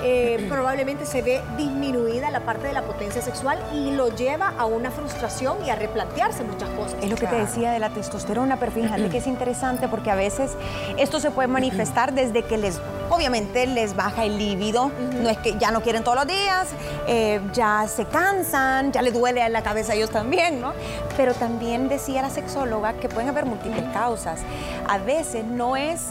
Eh, 0.03 0.45
probablemente 0.50 1.05
se 1.05 1.21
ve 1.21 1.41
disminuida 1.57 2.29
la 2.31 2.41
parte 2.41 2.67
de 2.67 2.74
la 2.74 2.83
potencia 2.83 3.21
sexual 3.21 3.59
y 3.74 3.91
lo 3.91 4.09
lleva 4.15 4.53
a 4.57 4.65
una 4.65 4.91
frustración 4.91 5.57
y 5.65 5.69
a 5.69 5.75
replantearse 5.75 6.43
muchas 6.43 6.69
cosas. 6.69 6.95
Es 7.01 7.09
lo 7.09 7.15
que 7.15 7.27
te 7.27 7.35
decía 7.35 7.71
de 7.71 7.79
la 7.79 7.89
testosterona, 7.89 8.57
pero 8.57 8.71
fíjate 8.71 9.09
que 9.09 9.17
es 9.17 9.27
interesante 9.27 9.88
porque 9.88 10.12
a 10.12 10.15
veces 10.15 10.51
esto 10.97 11.19
se 11.19 11.31
puede 11.31 11.47
manifestar 11.47 12.13
desde 12.13 12.43
que 12.43 12.57
les, 12.57 12.79
obviamente 13.09 13.67
les 13.67 13.95
baja 13.95 14.25
el 14.25 14.38
líbido, 14.38 14.91
no 15.21 15.29
es 15.29 15.38
que 15.38 15.57
ya 15.57 15.71
no 15.71 15.81
quieren 15.81 16.03
todos 16.03 16.17
los 16.17 16.27
días, 16.27 16.67
eh, 17.07 17.41
ya 17.53 17.88
se 17.88 18.05
cansan, 18.05 18.91
ya 18.91 19.01
le 19.01 19.12
duele 19.12 19.47
la 19.50 19.63
cabeza 19.63 19.93
a 19.93 19.95
ellos 19.95 20.09
también, 20.09 20.62
¿no? 20.62 20.74
Pero 21.17 21.33
también 21.33 21.88
decía 21.89 22.21
la 22.21 22.29
sexóloga 22.29 22.93
que 22.93 23.09
pueden 23.09 23.29
haber 23.29 23.45
múltiples 23.45 23.83
causas. 23.93 24.39
A 24.88 24.97
veces 24.97 25.45
no 25.45 25.75
es 25.75 26.01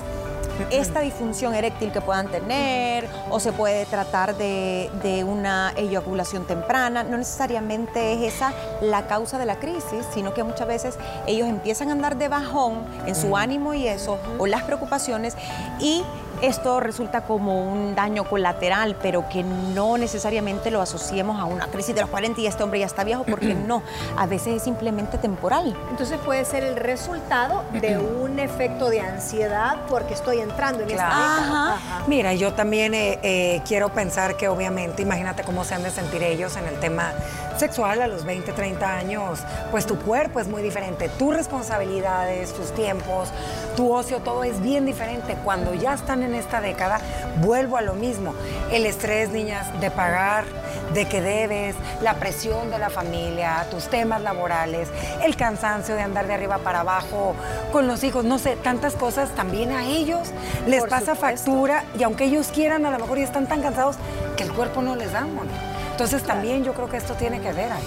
esta 0.71 1.01
disfunción 1.01 1.55
eréctil 1.55 1.93
que 1.93 2.01
puedan 2.01 2.29
tener 2.29 3.09
o 3.31 3.41
se 3.41 3.53
puede 3.53 3.87
tratar 3.87 4.37
de, 4.37 4.91
de 5.03 5.25
una 5.25 5.73
eyaculación 5.77 6.45
temprana. 6.47 7.03
No 7.03 7.17
necesariamente 7.17 8.13
es 8.13 8.35
esa 8.35 8.53
la 8.81 9.07
causa 9.07 9.39
de 9.39 9.47
la 9.47 9.57
crisis, 9.57 10.07
sino 10.13 10.35
que 10.35 10.43
muchas 10.45 10.67
veces 10.67 10.99
ellos 11.27 11.49
empiezan 11.49 11.89
a 11.89 11.93
andar 11.93 12.17
de 12.17 12.29
bajón 12.29 12.85
en 13.07 13.15
su 13.15 13.37
ánimo 13.37 13.75
y 13.75 13.87
eso, 13.87 14.19
o 14.39 14.47
las 14.47 14.63
preocupaciones, 14.63 15.37
y 15.81 16.03
esto 16.43 16.81
resulta 16.81 17.23
como 17.23 17.73
un 17.73 17.95
daño 17.95 18.25
colateral, 18.25 18.97
pero 19.01 19.29
que 19.29 19.43
no 19.43 19.97
necesariamente 19.97 20.71
lo 20.71 20.81
asociemos 20.81 21.41
a 21.41 21.45
una 21.45 21.69
crisis 21.69 21.95
de 21.95 22.03
los 22.03 22.11
40 22.11 22.41
y 22.41 22.47
este 22.47 22.63
hombre 22.63 22.81
ya 22.81 22.87
está 22.87 23.05
viejo, 23.05 23.25
porque 23.25 23.55
no, 23.67 23.83
a 24.17 24.27
veces 24.27 24.57
es 24.57 24.63
simplemente 24.63 25.19
temporal. 25.19 25.77
Entonces 25.91 26.19
puede 26.19 26.45
ser 26.45 26.65
el 26.65 26.77
resultado 26.77 27.65
de 27.73 27.99
un 28.23 28.39
efecto 28.39 28.91
de 28.91 29.01
ansiedad 29.01 29.79
porque 29.89 30.15
estoy 30.15 30.41
entrando 30.45 30.83
en 30.83 30.91
esta 30.91 31.05
década. 31.05 31.79
Mira, 32.07 32.35
yo 32.35 32.53
también 32.53 32.95
eh, 32.95 33.19
eh, 33.23 33.63
quiero 33.67 33.89
pensar 33.89 34.37
que 34.37 34.49
obviamente, 34.49 35.03
imagínate 35.03 35.43
cómo 35.43 35.65
se 35.65 35.75
han 35.75 35.83
de 35.83 35.91
sentir 35.91 36.23
ellos 36.23 36.57
en 36.57 36.67
el 36.67 36.79
tema 36.79 37.13
sexual 37.57 38.03
a 38.03 38.07
los 38.07 38.25
20, 38.25 38.53
30 38.53 38.97
años, 38.97 39.41
pues 39.71 39.87
tu 39.87 39.99
cuerpo 39.99 40.41
es 40.41 40.49
muy 40.49 40.63
diferente, 40.63 41.09
tus 41.09 41.35
responsabilidades, 41.35 42.53
tus 42.53 42.75
tiempos, 42.75 43.29
tu 43.77 43.93
ocio, 43.93 44.21
todo 44.21 44.45
es 44.45 44.61
bien 44.61 44.87
diferente. 44.87 45.37
Cuando 45.45 45.75
ya 45.75 45.95
están 45.95 46.23
en 46.23 46.35
esta 46.35 46.61
década, 46.61 47.01
vuelvo 47.41 47.77
a 47.77 47.83
lo 47.83 47.95
mismo. 47.95 48.35
El 48.71 48.87
estrés, 48.87 49.31
niñas, 49.31 49.69
de 49.81 49.91
pagar, 49.91 50.45
de 50.93 51.07
que 51.07 51.21
debes, 51.21 51.77
la 52.03 52.15
presión 52.15 52.71
de 52.71 52.79
la 52.79 52.91
familia, 52.91 53.67
tus 53.71 53.89
temas 53.89 54.21
laborales, 54.23 54.89
el 55.25 55.37
cansancio 55.37 55.95
de 55.95 56.03
andar 56.03 56.27
de 56.27 56.35
arriba 56.35 56.59
para 56.59 56.81
abajo 56.81 57.35
con 57.73 57.87
los 57.87 58.05
hijos, 58.05 58.25
no 58.25 58.39
sé, 58.39 58.57
tantas 58.57 58.95
cosas 58.95 59.31
también 59.31 59.73
a 59.73 59.87
ellos 59.87 60.29
les 60.67 60.85
pasa 60.85 61.15
factura 61.15 61.85
y 61.99 62.03
aunque 62.03 62.25
ellos 62.25 62.49
quieran, 62.49 62.85
a 62.87 62.91
lo 62.91 62.99
mejor 62.99 63.19
ya 63.19 63.25
están 63.25 63.47
tan 63.47 63.63
cansados 63.63 63.97
que 64.37 64.45
el 64.45 64.53
cuerpo 64.53 64.83
no 64.83 64.97
les 64.97 65.13
da, 65.13 65.21
amor. 65.21 65.47
Entonces 65.91 66.23
también 66.25 66.65
yo 66.65 66.75
creo 66.75 66.89
que 66.89 66.97
esto 66.97 67.15
tiene 67.15 67.41
que 67.41 67.53
ver 67.53 67.73
ahí. 67.73 67.85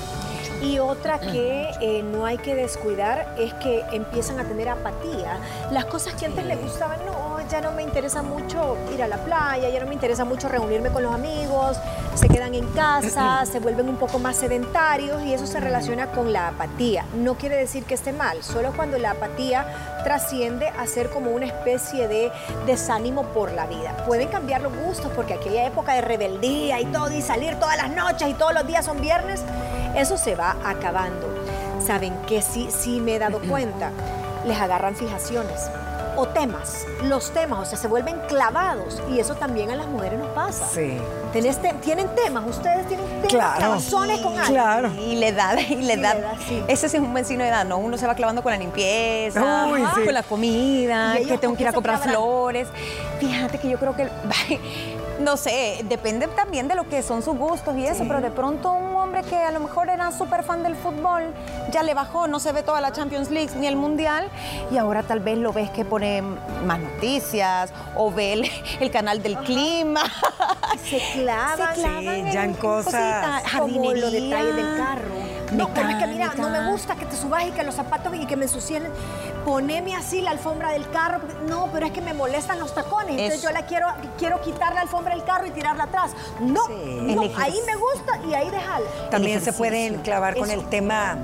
Y 0.61 0.79
otra 0.79 1.19
que 1.19 1.69
eh, 1.81 2.01
no 2.03 2.25
hay 2.25 2.37
que 2.37 2.55
descuidar 2.55 3.35
es 3.37 3.53
que 3.55 3.83
empiezan 3.91 4.39
a 4.39 4.43
tener 4.43 4.69
apatía. 4.69 5.37
Las 5.71 5.85
cosas 5.85 6.15
que 6.15 6.25
antes 6.25 6.45
les 6.45 6.59
gustaban, 6.59 7.05
no, 7.05 7.36
ya 7.49 7.61
no 7.61 7.71
me 7.71 7.83
interesa 7.83 8.21
mucho 8.21 8.77
ir 8.93 9.01
a 9.01 9.07
la 9.07 9.17
playa, 9.17 9.69
ya 9.69 9.79
no 9.79 9.87
me 9.87 9.93
interesa 9.93 10.25
mucho 10.25 10.49
reunirme 10.49 10.89
con 10.89 11.03
los 11.03 11.13
amigos, 11.13 11.77
se 12.15 12.27
quedan 12.27 12.53
en 12.53 12.67
casa, 12.71 13.45
se 13.51 13.59
vuelven 13.59 13.89
un 13.89 13.97
poco 13.97 14.19
más 14.19 14.37
sedentarios 14.37 15.21
y 15.23 15.33
eso 15.33 15.47
se 15.47 15.59
relaciona 15.59 16.11
con 16.11 16.33
la 16.33 16.49
apatía. 16.49 17.05
No 17.15 17.35
quiere 17.35 17.55
decir 17.55 17.85
que 17.85 17.93
esté 17.93 18.11
mal, 18.11 18.43
solo 18.43 18.73
cuando 18.75 18.97
la 18.97 19.11
apatía 19.11 20.01
trasciende 20.03 20.67
a 20.67 20.85
ser 20.87 21.09
como 21.09 21.31
una 21.31 21.45
especie 21.45 22.07
de 22.07 22.31
desánimo 22.65 23.23
por 23.27 23.51
la 23.51 23.65
vida. 23.65 23.95
Pueden 24.05 24.27
cambiar 24.27 24.61
los 24.61 24.75
gustos 24.75 25.11
porque 25.15 25.33
aquella 25.33 25.65
época 25.65 25.93
de 25.93 26.01
rebeldía 26.01 26.79
y 26.81 26.85
todo 26.85 27.11
y 27.11 27.21
salir 27.21 27.55
todas 27.59 27.77
las 27.77 27.91
noches 27.91 28.27
y 28.27 28.33
todos 28.33 28.53
los 28.53 28.67
días 28.67 28.85
son 28.85 29.01
viernes, 29.01 29.41
eso 29.95 30.17
se 30.17 30.35
va 30.35 30.57
acabando. 30.65 31.27
¿Saben 31.85 32.13
que 32.27 32.41
sí, 32.41 32.69
sí 32.71 32.99
me 32.99 33.15
he 33.15 33.19
dado 33.19 33.39
cuenta? 33.49 33.91
Les 34.45 34.59
agarran 34.59 34.95
fijaciones 34.95 35.69
o 36.17 36.27
temas, 36.27 36.85
los 37.03 37.31
temas, 37.31 37.59
o 37.59 37.65
sea, 37.65 37.77
se 37.77 37.87
vuelven 37.87 38.19
clavados 38.27 39.01
y 39.09 39.19
eso 39.19 39.35
también 39.35 39.69
a 39.69 39.75
las 39.75 39.87
mujeres 39.87 40.19
nos 40.19 40.29
pasa. 40.29 40.67
Sí. 40.67 40.97
tienen 41.81 42.09
temas, 42.15 42.43
ustedes 42.47 42.87
tienen 42.87 43.05
temas, 43.21 43.27
claro. 43.27 43.77
con 43.91 44.37
algo. 44.37 44.47
Claro. 44.47 44.91
Y 44.99 45.15
la 45.15 45.27
edad, 45.27 45.57
y 45.69 45.75
la 45.75 45.93
edad. 45.93 46.17
Ese 46.67 46.87
es 46.87 46.93
un 46.95 47.11
buen 47.11 47.23
signo 47.23 47.43
de 47.43 47.51
edad, 47.51 47.65
¿no? 47.65 47.77
Uno 47.77 47.97
se 47.97 48.07
va 48.07 48.15
clavando 48.15 48.41
con 48.41 48.51
la 48.51 48.57
limpieza, 48.57 49.67
con 49.69 50.13
la 50.13 50.23
comida, 50.23 51.17
que 51.17 51.37
tengo 51.37 51.55
que 51.55 51.63
ir 51.63 51.69
a 51.69 51.73
comprar 51.73 51.99
flores. 51.99 52.67
Fíjate 53.19 53.59
que 53.59 53.69
yo 53.69 53.77
creo 53.77 53.95
que 53.95 54.09
no 55.19 55.37
sé, 55.37 55.83
depende 55.85 56.27
también 56.27 56.67
de 56.67 56.75
lo 56.75 56.87
que 56.87 57.01
son 57.01 57.21
sus 57.23 57.35
gustos 57.37 57.75
y 57.77 57.85
eso, 57.85 58.03
pero 58.07 58.21
de 58.21 58.31
pronto 58.31 58.71
un 58.71 58.95
hombre 58.95 59.23
que 59.23 59.35
a 59.35 59.51
lo 59.51 59.59
mejor 59.59 59.89
era 59.89 60.11
súper 60.11 60.43
fan 60.43 60.63
del 60.63 60.75
fútbol, 60.75 61.33
ya 61.71 61.83
le 61.83 61.93
bajó, 61.93 62.27
no 62.27 62.39
se 62.39 62.51
ve 62.51 62.63
toda 62.63 62.81
la 62.81 62.91
Champions 62.91 63.31
League 63.31 63.51
ni 63.57 63.67
el 63.67 63.75
Mundial, 63.75 64.29
y 64.71 64.77
ahora 64.77 65.03
tal 65.03 65.19
vez 65.19 65.37
lo 65.37 65.53
ves 65.53 65.69
que 65.71 65.85
pone 65.85 66.21
más 66.21 66.79
noticias 66.79 67.71
o 67.95 68.11
ve 68.11 68.33
el, 68.79 68.91
canal 68.91 69.21
del 69.21 69.37
clima. 69.39 70.03
Se 70.83 71.01
clavan, 71.13 71.75
se 71.75 71.81
clavan 71.81 72.31
ya 72.31 72.43
en, 72.43 72.53
cosas. 72.53 73.43
como 73.57 73.93
los 73.93 74.11
detalles 74.11 74.55
del 74.55 74.77
carro. 74.77 75.37
No, 75.51 75.69
pero 75.73 75.89
es 75.89 75.95
que 75.95 76.07
mira, 76.07 76.33
no 76.37 76.49
me 76.49 76.71
gusta 76.71 76.95
que 76.95 77.05
te 77.05 77.15
subas 77.15 77.45
y 77.47 77.51
que 77.51 77.63
los 77.63 77.75
zapatos 77.75 78.13
y 78.15 78.25
que 78.25 78.35
me 78.35 78.45
ensucien. 78.45 78.83
Poneme 79.47 79.95
así 79.95 80.19
la 80.19 80.31
alfombra 80.31 80.73
del 80.73 80.89
carro. 80.89 81.21
No, 81.47 81.69
pero 81.71 81.85
es 81.85 81.93
que 81.93 82.01
me 82.01 82.13
molestan 82.13 82.59
los 82.59 82.73
tacones. 82.75 83.11
Entonces 83.11 83.41
yo 83.41 83.49
la 83.51 83.65
quiero, 83.65 83.87
quiero 84.17 84.41
quitar 84.41 84.73
la 84.73 84.81
alfombra 84.81 85.15
del 85.15 85.23
carro 85.23 85.47
y 85.47 85.51
tirarla 85.51 85.85
atrás. 85.85 86.11
No, 86.41 86.59
ahí 87.37 87.57
me 87.65 87.77
gusta 87.77 88.19
y 88.27 88.33
ahí 88.33 88.49
déjala. 88.49 88.85
También 89.09 89.39
se 89.39 89.53
pueden 89.53 90.01
clavar 90.01 90.35
con 90.35 90.51
el 90.51 90.67
tema 90.67 91.17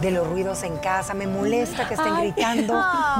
de 0.00 0.12
los 0.12 0.24
ruidos 0.24 0.62
en 0.62 0.76
casa, 0.76 1.14
me 1.14 1.26
molesta 1.26 1.88
que 1.88 1.94
estén 1.94 2.14
gritando, 2.16 2.74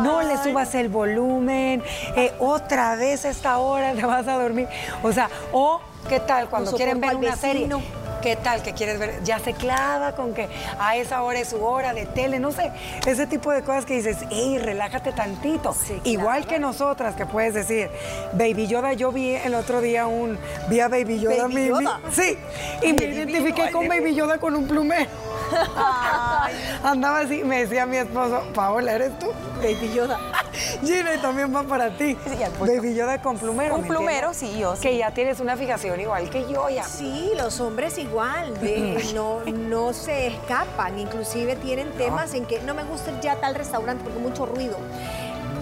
no 0.05 0.23
le 0.23 0.40
subas 0.40 0.73
el 0.77 0.88
volumen, 0.88 1.83
eh, 2.14 2.33
otra 2.38 2.95
vez 2.95 3.25
a 3.25 3.31
esta 3.31 3.59
hora 3.59 3.93
te 3.93 4.07
vas 4.07 4.29
a 4.29 4.35
dormir. 4.35 4.69
O 5.03 5.11
sea, 5.11 5.31
o 5.51 5.81
qué 6.09 6.21
tal 6.21 6.49
cuando 6.49 6.71
quieren 6.73 7.01
ver 7.01 7.17
una 7.17 7.35
serie 7.35 7.69
¿Qué 8.25 8.37
tal 8.37 8.63
que 8.63 8.73
quieres 8.73 8.99
ver? 8.99 9.23
Ya 9.23 9.39
se 9.39 9.53
clava 9.53 10.13
con 10.13 10.33
que 10.33 10.49
a 10.79 10.97
esa 10.97 11.23
hora 11.23 11.41
es 11.41 11.49
su 11.51 11.63
hora 11.63 11.93
de 11.93 12.07
tele, 12.07 12.39
no 12.39 12.53
sé, 12.53 12.73
ese 13.05 13.27
tipo 13.27 13.53
de 13.53 13.61
cosas 13.61 13.85
que 13.85 13.97
dices, 13.97 14.17
¡ey, 14.31 14.57
relájate 14.57 15.13
tantito! 15.13 15.77
Igual 16.05 16.47
que 16.47 16.59
nosotras, 16.59 17.17
que 17.17 17.27
puedes 17.27 17.53
decir, 17.53 17.91
Baby 18.33 18.67
Yoda, 18.67 18.95
yo 18.95 19.13
vi 19.13 19.35
el 19.35 19.55
otro 19.55 19.83
día 19.83 20.07
un, 20.07 20.39
vi 20.71 20.81
a 20.81 20.89
Baby 20.89 21.21
Yoda, 21.21 21.49
Baby 21.49 21.67
Yoda. 21.67 22.01
sí, 22.13 22.39
y 22.81 22.95
me 22.95 23.05
identifiqué 23.05 23.71
con 23.71 23.89
Baby 23.89 24.15
Yoda 24.15 24.39
con 24.39 24.57
un 24.57 24.67
plumero. 24.67 25.11
Andaba 26.83 27.21
así, 27.21 27.45
me 27.45 27.61
decía 27.61 27.85
mi 27.85 27.99
esposo, 27.99 28.43
Paola, 28.55 28.95
¿eres 28.95 29.19
tú? 29.19 29.33
Baby 29.57 29.93
Yoda. 29.95 30.19
Gina, 30.85 31.15
y 31.15 31.19
también 31.19 31.55
va 31.55 31.63
para 31.63 31.97
ti. 31.97 32.17
Baby 32.61 32.95
Yoda 32.95 33.21
con 33.21 33.39
plumero. 33.39 33.77
Un 33.77 33.85
plumero, 33.85 34.35
sí, 34.35 34.59
yo. 34.59 34.75
Que 34.81 34.97
ya 34.97 35.11
tienes 35.13 35.41
una 35.41 35.57
fijación 35.57 36.01
igual 36.01 36.29
que 36.31 36.47
yo 36.51 36.69
ya. 36.69 36.85
Sí, 36.85 37.33
los 37.37 37.61
hombres 37.61 37.99
igual, 37.99 38.13
no, 39.14 39.40
no 39.44 39.92
se 39.92 40.29
escapan, 40.29 40.98
inclusive 40.98 41.57
tienen 41.57 41.90
temas 41.92 42.35
en 42.35 42.46
que 42.46 42.61
no 42.61 42.74
me 42.74 42.85
gusta 42.85 43.20
ya 43.20 43.37
tal 43.37 43.55
restaurante 43.55 44.05
porque 44.05 44.18
mucho 44.18 44.46
ruido 44.46 44.79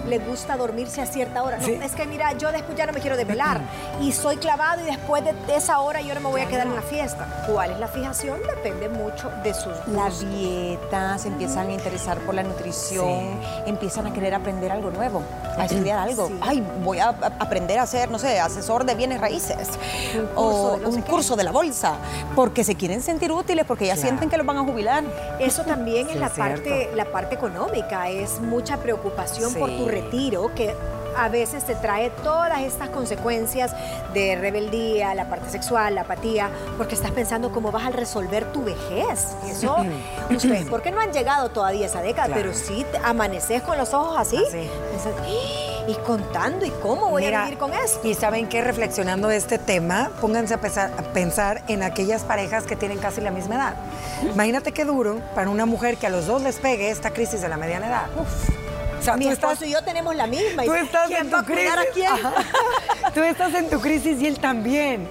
le 0.07 0.19
gusta 0.19 0.57
dormirse 0.57 1.01
a 1.01 1.05
cierta 1.05 1.43
hora. 1.43 1.57
No, 1.57 1.67
es 1.67 1.93
que 1.93 2.05
mira, 2.05 2.33
yo 2.33 2.51
después 2.51 2.77
ya 2.77 2.85
no 2.85 2.93
me 2.93 2.99
quiero 2.99 3.17
desvelar. 3.17 3.61
Y 4.01 4.11
soy 4.11 4.37
clavado 4.37 4.81
y 4.81 4.85
después 4.85 5.23
de 5.23 5.55
esa 5.55 5.79
hora 5.79 6.01
yo 6.01 6.13
no 6.13 6.21
me 6.21 6.29
voy 6.29 6.41
a 6.41 6.47
quedar 6.47 6.67
en 6.67 6.75
la 6.75 6.81
fiesta. 6.81 7.27
¿Cuál 7.47 7.71
es 7.71 7.79
la 7.79 7.87
fijación? 7.87 8.39
Depende 8.47 8.89
mucho 8.89 9.29
de 9.43 9.53
sus 9.53 9.73
La 9.87 10.09
dieta, 10.09 11.17
se 11.17 11.27
empiezan 11.27 11.69
a 11.69 11.73
interesar 11.73 12.17
por 12.19 12.35
la 12.35 12.43
nutrición, 12.43 13.39
empiezan 13.65 14.07
a 14.07 14.13
querer 14.13 14.33
aprender 14.33 14.71
algo 14.71 14.89
nuevo, 14.91 15.23
a 15.57 15.65
estudiar 15.65 15.99
algo. 15.99 16.29
Ay, 16.41 16.65
voy 16.83 16.99
a 16.99 17.09
aprender 17.39 17.79
a 17.79 17.85
ser, 17.85 18.09
no 18.11 18.19
sé, 18.19 18.39
asesor 18.39 18.85
de 18.85 18.95
bienes 18.95 19.19
raíces 19.21 19.69
o 20.35 20.79
un 20.85 21.01
curso 21.01 21.35
de 21.35 21.43
la 21.43 21.51
bolsa, 21.51 21.95
porque 22.35 22.63
se 22.63 22.75
quieren 22.75 23.01
sentir 23.01 23.31
útiles, 23.31 23.65
porque 23.65 23.87
ya 23.87 23.95
sienten 23.95 24.29
que 24.29 24.37
los 24.37 24.45
van 24.45 24.57
a 24.57 24.63
jubilar. 24.63 25.03
Eso 25.39 25.63
también 25.63 26.09
es 26.09 26.17
la 26.17 26.29
parte, 26.29 26.91
la 26.95 27.05
parte 27.05 27.35
económica, 27.35 28.09
es 28.09 28.39
mucha 28.39 28.77
preocupación 28.77 29.53
por 29.53 29.69
tu 29.69 29.87
retiro 29.93 30.53
que 30.55 30.73
a 31.15 31.29
veces 31.29 31.63
te 31.63 31.75
trae 31.75 32.09
todas 32.23 32.61
estas 32.61 32.89
consecuencias 32.89 33.71
de 34.13 34.35
rebeldía, 34.35 35.13
la 35.15 35.29
parte 35.29 35.49
sexual, 35.49 35.95
la 35.95 36.01
apatía, 36.01 36.49
porque 36.77 36.95
estás 36.95 37.11
pensando 37.11 37.51
cómo 37.51 37.71
vas 37.71 37.85
a 37.85 37.89
resolver 37.91 38.45
tu 38.51 38.63
vejez. 38.63 39.35
Eso, 39.47 39.77
ustedes, 40.29 40.65
porque 40.69 40.91
no 40.91 40.99
han 40.99 41.11
llegado 41.11 41.49
todavía 41.49 41.85
a 41.85 41.89
esa 41.89 42.01
década, 42.01 42.33
pero 42.33 42.53
sí 42.53 42.85
amaneces 43.03 43.61
con 43.61 43.77
los 43.77 43.93
ojos 43.93 44.17
así, 44.17 44.37
¡Ah! 44.37 45.83
y 45.87 45.95
contando, 45.95 46.65
¿y 46.65 46.69
cómo 46.69 47.09
voy 47.09 47.25
a 47.25 47.43
vivir 47.43 47.57
con 47.57 47.73
eso? 47.73 47.99
Y 48.03 48.13
saben 48.13 48.47
que 48.47 48.61
reflexionando 48.61 49.29
este 49.31 49.57
tema, 49.57 50.11
pónganse 50.21 50.53
a 50.53 50.59
pensar, 51.13 51.63
en 51.67 51.83
aquellas 51.83 52.23
parejas 52.23 52.63
que 52.63 52.75
tienen 52.75 52.99
casi 52.99 53.21
la 53.21 53.31
misma 53.31 53.55
edad. 53.55 53.73
Imagínate 54.33 54.71
qué 54.71 54.85
duro 54.85 55.19
para 55.35 55.49
una 55.49 55.65
mujer 55.65 55.97
que 55.97 56.07
a 56.07 56.09
los 56.09 56.25
dos 56.25 56.41
les 56.41 56.57
pegue 56.57 56.89
esta 56.89 57.11
crisis 57.11 57.41
de 57.41 57.49
la 57.49 57.57
mediana 57.57 57.87
edad. 57.87 58.05
Mi 59.17 59.27
esposo 59.27 59.65
y 59.65 59.71
yo 59.71 59.83
tenemos 59.83 60.15
la 60.15 60.27
misma. 60.27 60.63
Tú 60.63 60.73
estás 60.73 61.11
en 61.11 61.29
tu 61.29 61.43
crisis. 61.43 61.71
A 61.73 61.85
quién? 61.93 63.13
tú 63.13 63.21
estás 63.21 63.53
en 63.53 63.69
tu 63.69 63.79
crisis 63.81 64.21
y 64.21 64.27
él 64.27 64.39
también. 64.39 65.09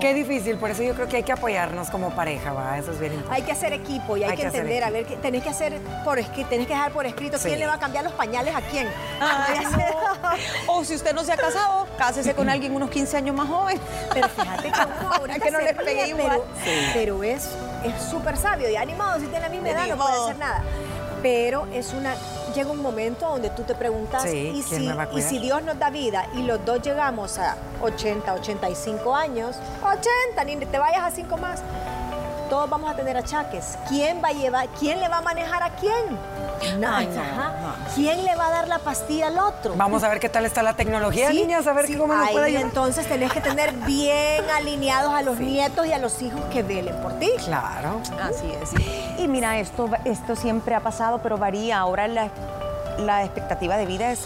Qué 0.00 0.14
difícil, 0.14 0.56
por 0.56 0.70
eso 0.70 0.82
yo 0.82 0.94
creo 0.94 1.06
que 1.06 1.18
hay 1.18 1.22
que 1.22 1.32
apoyarnos 1.32 1.88
como 1.90 2.10
pareja, 2.10 2.52
va, 2.52 2.76
eso 2.76 2.90
es 2.90 2.98
bien 2.98 3.12
importante. 3.12 3.40
Hay 3.40 3.46
que 3.46 3.52
hacer 3.52 3.72
equipo 3.72 4.16
y 4.16 4.24
hay, 4.24 4.36
que, 4.36 4.42
entender, 4.42 4.82
a 4.82 4.90
ver, 4.90 5.06
tenés 5.22 5.44
que 5.44 5.50
hacer 5.50 5.78
por 6.04 6.18
escrito, 6.18 6.48
tenés 6.50 6.66
que 6.66 6.72
dejar 6.72 6.90
por 6.90 7.06
escrito 7.06 7.38
quién 7.40 7.60
le 7.60 7.66
va 7.66 7.74
a 7.74 7.78
cambiar 7.78 8.02
los 8.02 8.12
pañales 8.14 8.54
a 8.54 8.60
quién. 8.62 8.88
o 10.66 10.84
si 10.84 10.96
usted 10.96 11.14
no 11.14 11.22
se 11.22 11.32
ha 11.32 11.36
casado, 11.36 11.86
cásese 11.96 12.34
con 12.34 12.48
alguien 12.48 12.74
unos 12.74 12.90
15 12.90 13.16
años 13.16 13.36
más 13.36 13.48
joven. 13.48 13.78
Pero 14.12 14.28
fíjate 14.28 14.72
que 14.72 14.80
uno 15.22 15.34
que 15.40 15.50
no 15.52 15.60
le 15.60 15.74
pegue 15.74 16.08
igual. 16.08 16.42
Pero, 16.92 17.22
es 17.22 17.48
súper 18.10 18.36
sabio 18.36 18.68
y 18.68 18.76
animado, 18.76 19.20
si 19.20 19.26
tiene 19.26 19.40
la 19.40 19.48
misma 19.48 19.70
edad 19.70 19.86
no 19.86 19.96
puede 19.96 20.24
hacer 20.24 20.38
nada 20.38 20.64
pero 21.22 21.66
es 21.72 21.92
una 21.92 22.14
llega 22.52 22.70
un 22.70 22.82
momento 22.82 23.28
donde 23.28 23.50
tú 23.50 23.62
te 23.62 23.74
preguntas, 23.74 24.24
¿y, 24.26 24.62
si, 24.62 24.88
¿y 25.14 25.22
si 25.22 25.38
Dios 25.38 25.62
nos 25.62 25.78
da 25.78 25.90
vida 25.90 26.26
y 26.34 26.42
los 26.42 26.64
dos 26.64 26.82
llegamos 26.82 27.38
a 27.38 27.56
80, 27.82 28.34
85 28.34 29.14
años, 29.14 29.56
80, 29.82 30.44
ni 30.44 30.56
te 30.66 30.78
vayas 30.78 31.02
a 31.02 31.10
5 31.10 31.36
más, 31.36 31.60
todos 32.48 32.68
vamos 32.68 32.90
a 32.90 32.94
tener 32.94 33.16
achaques. 33.16 33.78
¿Quién 33.88 34.22
va 34.22 34.28
a 34.28 34.32
llevar, 34.32 34.68
quién 34.78 35.00
le 35.00 35.08
va 35.08 35.18
a 35.18 35.22
manejar 35.22 35.62
a 35.62 35.70
quién? 35.70 36.18
¿Quién 37.94 38.24
le 38.24 38.36
va 38.36 38.46
a 38.46 38.50
dar 38.50 38.68
la 38.68 38.78
pastilla 38.78 39.28
al 39.28 39.38
otro? 39.38 39.74
Vamos 39.76 40.02
a 40.02 40.08
ver 40.08 40.20
qué 40.20 40.28
tal 40.28 40.44
está 40.44 40.62
la 40.62 40.74
tecnología, 40.74 41.30
niñas, 41.30 41.66
a 41.66 41.72
ver 41.72 41.86
cómo 41.96 42.14
nos 42.14 42.30
puede 42.30 42.46
ayudar. 42.46 42.62
entonces 42.62 43.06
tenés 43.06 43.32
que 43.32 43.40
tener 43.40 43.72
bien 43.72 44.44
alineados 44.54 45.12
a 45.12 45.22
los 45.22 45.38
nietos 45.38 45.86
y 45.86 45.92
a 45.92 45.98
los 45.98 46.20
hijos 46.22 46.40
que 46.52 46.62
velen 46.62 46.96
por 47.02 47.18
ti. 47.18 47.30
Claro. 47.44 48.00
Así 48.20 48.50
es. 48.62 48.70
Y 49.18 49.28
mira, 49.28 49.58
esto, 49.58 49.90
esto 50.04 50.36
siempre 50.36 50.74
ha 50.74 50.80
pasado, 50.80 51.20
pero 51.22 51.38
varía. 51.38 51.78
Ahora 51.78 52.06
la, 52.08 52.28
la 52.98 53.24
expectativa 53.24 53.76
de 53.76 53.86
vida 53.86 54.12
es 54.12 54.20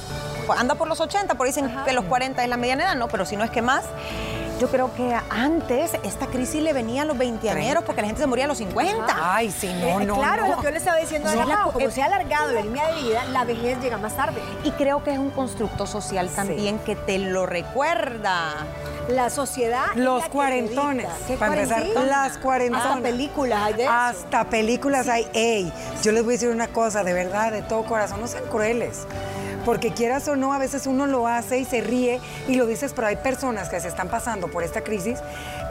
anda 0.56 0.74
por 0.74 0.88
los 0.88 1.00
80, 1.00 1.34
por 1.34 1.46
dicen 1.46 1.74
que 1.84 1.92
los 1.92 2.04
40 2.04 2.42
es 2.42 2.48
la 2.48 2.56
mediana 2.56 2.84
edad, 2.84 2.96
no, 2.96 3.08
pero 3.08 3.24
si 3.24 3.36
no 3.36 3.44
es 3.44 3.50
que 3.50 3.62
más. 3.62 3.84
Yo 4.60 4.68
creo 4.68 4.92
que 4.94 5.14
antes 5.28 5.92
esta 6.02 6.26
crisis 6.28 6.62
le 6.62 6.72
venía 6.72 7.02
a 7.02 7.04
los 7.04 7.18
veinteañeros 7.18 7.84
porque 7.84 8.00
la 8.00 8.06
gente 8.06 8.22
se 8.22 8.26
moría 8.26 8.46
a 8.46 8.48
los 8.48 8.56
50. 8.56 9.06
Ay, 9.20 9.50
sí, 9.50 9.70
no, 9.80 10.00
eh, 10.00 10.06
no. 10.06 10.16
Claro, 10.16 10.48
lo 10.48 10.56
que 10.56 10.64
yo 10.64 10.70
le 10.70 10.78
estaba 10.78 10.96
diciendo 10.96 11.30
no, 11.34 11.44
la, 11.44 11.70
como 11.72 11.90
se 11.90 12.02
ha 12.02 12.06
alargado 12.06 12.52
la 12.52 12.62
línea 12.62 12.88
de 12.88 13.02
vida, 13.02 13.24
la 13.26 13.44
vejez 13.44 13.78
llega 13.82 13.98
más 13.98 14.16
tarde. 14.16 14.40
Y 14.64 14.70
creo 14.70 15.04
que 15.04 15.12
es 15.12 15.18
un 15.18 15.30
constructo 15.30 15.86
social 15.86 16.30
también 16.30 16.78
que 16.78 16.96
te 16.96 17.18
lo 17.18 17.44
recuerda. 17.44 18.66
La 19.08 19.30
sociedad. 19.30 19.94
Los 19.94 20.24
cuarentones. 20.28 21.06
Para 21.38 21.62
empezar, 21.62 21.86
las 22.06 22.38
cuarentonas. 22.38 22.86
Hasta 22.86 23.02
películas 23.02 23.62
hay 23.62 23.74
de 23.74 23.82
eso. 23.84 23.92
Hasta 23.92 24.44
películas 24.44 25.08
hay. 25.08 25.28
Ey, 25.34 25.72
yo 26.02 26.12
les 26.12 26.24
voy 26.24 26.32
a 26.32 26.36
decir 26.36 26.48
una 26.48 26.68
cosa, 26.68 27.04
de 27.04 27.12
verdad, 27.12 27.52
de 27.52 27.62
todo 27.62 27.84
corazón, 27.84 28.20
no 28.20 28.26
sean 28.26 28.44
crueles 28.46 29.06
porque 29.66 29.92
quieras 29.92 30.28
o 30.28 30.36
no, 30.36 30.54
a 30.54 30.58
veces 30.58 30.86
uno 30.86 31.06
lo 31.06 31.26
hace 31.26 31.58
y 31.58 31.64
se 31.64 31.80
ríe 31.80 32.20
y 32.46 32.54
lo 32.54 32.66
dices, 32.66 32.92
pero 32.94 33.08
hay 33.08 33.16
personas 33.16 33.68
que 33.68 33.80
se 33.80 33.88
están 33.88 34.08
pasando 34.08 34.46
por 34.46 34.62
esta 34.62 34.82
crisis. 34.82 35.18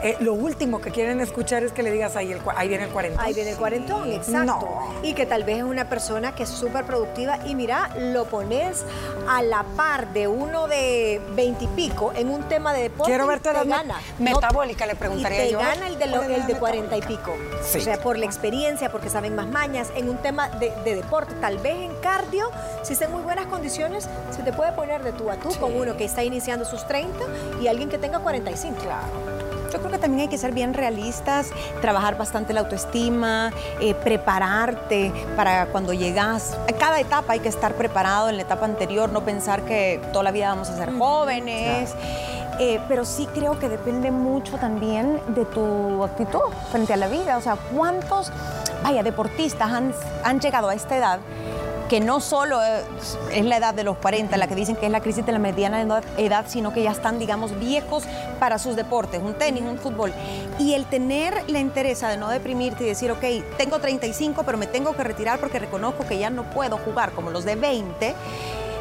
Eh, 0.02 0.16
lo 0.20 0.34
último 0.34 0.82
que 0.82 0.90
quieren 0.90 1.22
escuchar 1.22 1.64
es 1.64 1.72
que 1.72 1.82
le 1.82 1.90
digas, 1.90 2.14
ahí, 2.14 2.30
el, 2.30 2.40
ahí 2.54 2.68
viene 2.68 2.84
el 2.84 2.90
cuarentón. 2.90 3.24
Ahí 3.24 3.32
viene 3.32 3.52
el 3.52 3.56
cuarentón, 3.56 4.12
exacto. 4.12 4.68
Y 5.02 5.14
que 5.14 5.24
tal 5.24 5.44
vez 5.44 5.56
es 5.56 5.62
una 5.62 5.88
persona 5.88 6.34
que 6.34 6.42
es 6.42 6.50
súper 6.50 6.84
productiva 6.84 7.38
y 7.46 7.54
mira, 7.54 7.90
lo 7.96 8.26
pones 8.26 8.84
a 9.30 9.42
la 9.42 9.64
par 9.76 10.12
de 10.12 10.28
uno 10.28 10.68
de 10.68 11.22
veintipico 11.34 12.12
en 12.14 12.28
un 12.28 12.42
tema 12.50 12.74
de 12.74 12.82
deporte. 12.82 13.10
Quiero 13.10 13.26
verte 13.26 13.50
la 13.54 13.64
gana. 13.64 13.96
Metabólica, 14.18 14.84
le 14.84 14.94
preguntaría 14.94 15.46
y 15.46 15.50
te 15.52 15.56
gana 15.56 15.86
el 15.86 15.98
de, 15.98 16.04
el 16.04 16.46
de 16.46 16.54
cuarenta 16.56 16.98
y 16.98 17.00
pico. 17.00 17.34
O 17.62 17.80
sea, 17.80 17.96
por 17.96 18.18
la 18.18 18.26
experiencia, 18.26 18.92
porque 18.92 19.08
saben 19.08 19.34
más 19.34 19.46
mañas. 19.46 19.88
En 19.96 20.10
un 20.10 20.18
tema 20.18 20.50
de, 20.50 20.70
de 20.84 20.96
deporte, 20.96 21.32
tal 21.40 21.56
vez 21.56 21.76
en 21.76 21.94
cardio, 22.02 22.50
si 22.82 22.92
está 22.92 23.06
en 23.06 23.12
muy 23.12 23.22
buenas 23.22 23.46
condiciones 23.46 23.85
se 24.30 24.42
te 24.42 24.52
puede 24.52 24.72
poner 24.72 25.02
de 25.02 25.12
tú 25.12 25.30
a 25.30 25.36
tú 25.36 25.50
con 25.60 25.74
uno 25.74 25.96
que 25.96 26.04
está 26.04 26.24
iniciando 26.24 26.64
sus 26.64 26.86
30 26.86 27.18
y 27.60 27.68
alguien 27.68 27.88
que 27.88 27.98
tenga 27.98 28.18
45. 28.18 28.76
Claro. 28.80 29.36
Yo 29.72 29.80
creo 29.80 29.90
que 29.90 29.98
también 29.98 30.22
hay 30.22 30.28
que 30.28 30.38
ser 30.38 30.52
bien 30.52 30.74
realistas, 30.74 31.50
trabajar 31.80 32.16
bastante 32.16 32.52
la 32.52 32.60
autoestima, 32.60 33.52
eh, 33.80 33.94
prepararte 33.94 35.12
para 35.36 35.66
cuando 35.66 35.92
llegas. 35.92 36.56
En 36.66 36.76
cada 36.76 37.00
etapa 37.00 37.32
hay 37.32 37.40
que 37.40 37.48
estar 37.48 37.74
preparado 37.74 38.28
en 38.28 38.36
la 38.36 38.42
etapa 38.42 38.64
anterior, 38.64 39.10
no 39.10 39.24
pensar 39.24 39.62
que 39.62 40.00
toda 40.12 40.22
la 40.22 40.30
vida 40.30 40.48
vamos 40.48 40.70
a 40.70 40.76
ser 40.76 40.96
jóvenes. 40.96 41.94
Eh, 42.58 42.80
pero 42.88 43.04
sí 43.04 43.28
creo 43.34 43.58
que 43.58 43.68
depende 43.68 44.10
mucho 44.10 44.56
también 44.56 45.20
de 45.34 45.44
tu 45.44 46.02
actitud 46.02 46.40
frente 46.70 46.94
a 46.94 46.96
la 46.96 47.08
vida. 47.08 47.36
O 47.36 47.42
sea, 47.42 47.56
¿cuántos, 47.74 48.32
vaya, 48.82 49.02
deportistas 49.02 49.70
han, 49.70 49.92
han 50.24 50.40
llegado 50.40 50.70
a 50.70 50.74
esta 50.74 50.96
edad 50.96 51.18
que 51.88 52.00
no 52.00 52.20
solo 52.20 52.60
es 52.62 53.44
la 53.44 53.56
edad 53.56 53.74
de 53.74 53.84
los 53.84 53.96
40, 53.98 54.36
la 54.36 54.48
que 54.48 54.54
dicen 54.54 54.76
que 54.76 54.86
es 54.86 54.92
la 54.92 55.00
crisis 55.00 55.24
de 55.24 55.32
la 55.32 55.38
mediana 55.38 56.02
edad, 56.16 56.44
sino 56.48 56.72
que 56.72 56.82
ya 56.82 56.90
están, 56.90 57.18
digamos, 57.18 57.58
viejos 57.58 58.04
para 58.40 58.58
sus 58.58 58.76
deportes, 58.76 59.22
un 59.22 59.34
tenis, 59.34 59.62
un 59.62 59.78
fútbol. 59.78 60.12
Y 60.58 60.74
el 60.74 60.84
tener 60.86 61.48
la 61.48 61.60
interés 61.60 62.00
de 62.00 62.16
no 62.16 62.28
deprimirte 62.28 62.84
y 62.84 62.88
decir, 62.88 63.10
ok, 63.10 63.24
tengo 63.56 63.78
35, 63.78 64.42
pero 64.44 64.58
me 64.58 64.66
tengo 64.66 64.94
que 64.94 65.04
retirar 65.04 65.38
porque 65.38 65.58
reconozco 65.58 66.06
que 66.06 66.18
ya 66.18 66.30
no 66.30 66.44
puedo 66.50 66.76
jugar 66.78 67.12
como 67.12 67.30
los 67.30 67.44
de 67.44 67.56
20 67.56 68.14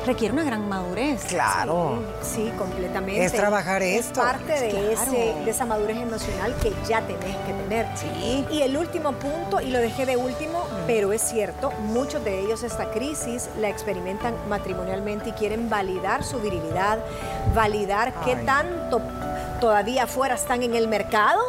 requiere 0.06 0.34
una 0.34 0.44
gran 0.44 0.68
madurez. 0.68 1.26
Claro. 1.26 2.04
Sí, 2.22 2.52
completamente. 2.58 3.26
Es 3.26 3.34
trabajar 3.34 3.82
esto. 3.82 4.22
Es 4.22 4.28
parte 4.28 4.54
de, 4.54 4.94
ese, 4.94 5.36
de 5.44 5.50
esa 5.50 5.66
madurez 5.66 5.98
emocional 5.98 6.56
que 6.62 6.74
ya 6.88 7.02
tenés 7.02 7.36
que 7.38 7.54
tener. 7.54 7.88
Sí. 7.96 8.46
Y 8.52 8.62
el 8.62 8.78
último 8.78 9.14
punto, 9.14 9.62
y 9.62 9.70
lo 9.72 9.80
dejé 9.80 10.06
de 10.06 10.18
último, 10.18 10.60
mm. 10.60 10.88
pero 10.88 11.12
es 11.14 11.22
cierto, 11.22 11.72
muchos 11.80 12.24
de 12.24 12.40
ellos 12.40 12.64
esta 12.64 12.92
crisis 12.92 13.50
la 13.60 13.70
experimentan 13.70 14.36
matrimonialmente 14.50 15.30
y 15.30 15.32
quieren 15.34 15.70
validar 15.70 16.24
su 16.24 16.40
virilidad, 16.40 17.00
validar 17.54 18.14
qué 18.24 18.36
tanto 18.36 19.02
todavía 19.60 20.04
afuera 20.04 20.36
están 20.36 20.64
en 20.64 20.76
el 20.76 20.88
mercado 20.88 21.42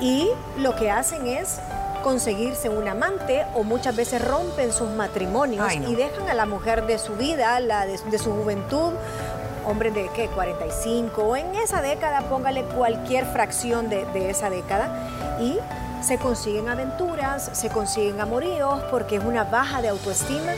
y 0.00 0.28
lo 0.58 0.74
que 0.76 0.90
hacen 0.90 1.26
es 1.26 1.60
conseguirse 2.04 2.68
un 2.68 2.86
amante 2.86 3.46
o 3.54 3.64
muchas 3.64 3.96
veces 3.96 4.22
rompen 4.22 4.72
sus 4.72 4.90
matrimonios 4.90 5.72
y 5.74 5.94
dejan 5.96 6.28
a 6.28 6.34
la 6.34 6.44
mujer 6.44 6.86
de 6.86 6.98
su 6.98 7.14
vida, 7.14 7.58
la 7.60 7.86
de, 7.86 8.18
su 8.18 8.30
juventud, 8.30 8.92
hombre 9.66 9.90
de 9.90 10.10
qué, 10.14 10.28
45 10.28 11.22
o 11.22 11.34
en 11.34 11.54
esa 11.54 11.80
década, 11.80 12.20
póngale 12.28 12.62
cualquier 12.64 13.24
fracción 13.24 13.88
de, 13.88 14.04
de 14.12 14.28
esa 14.28 14.50
década 14.50 15.08
y 15.40 15.58
se 16.04 16.18
consiguen 16.18 16.68
aventuras, 16.68 17.50
se 17.52 17.70
consiguen 17.70 18.20
amoríos, 18.20 18.82
porque 18.90 19.16
es 19.16 19.24
una 19.24 19.44
baja 19.44 19.80
de 19.80 19.88
autoestima 19.88 20.52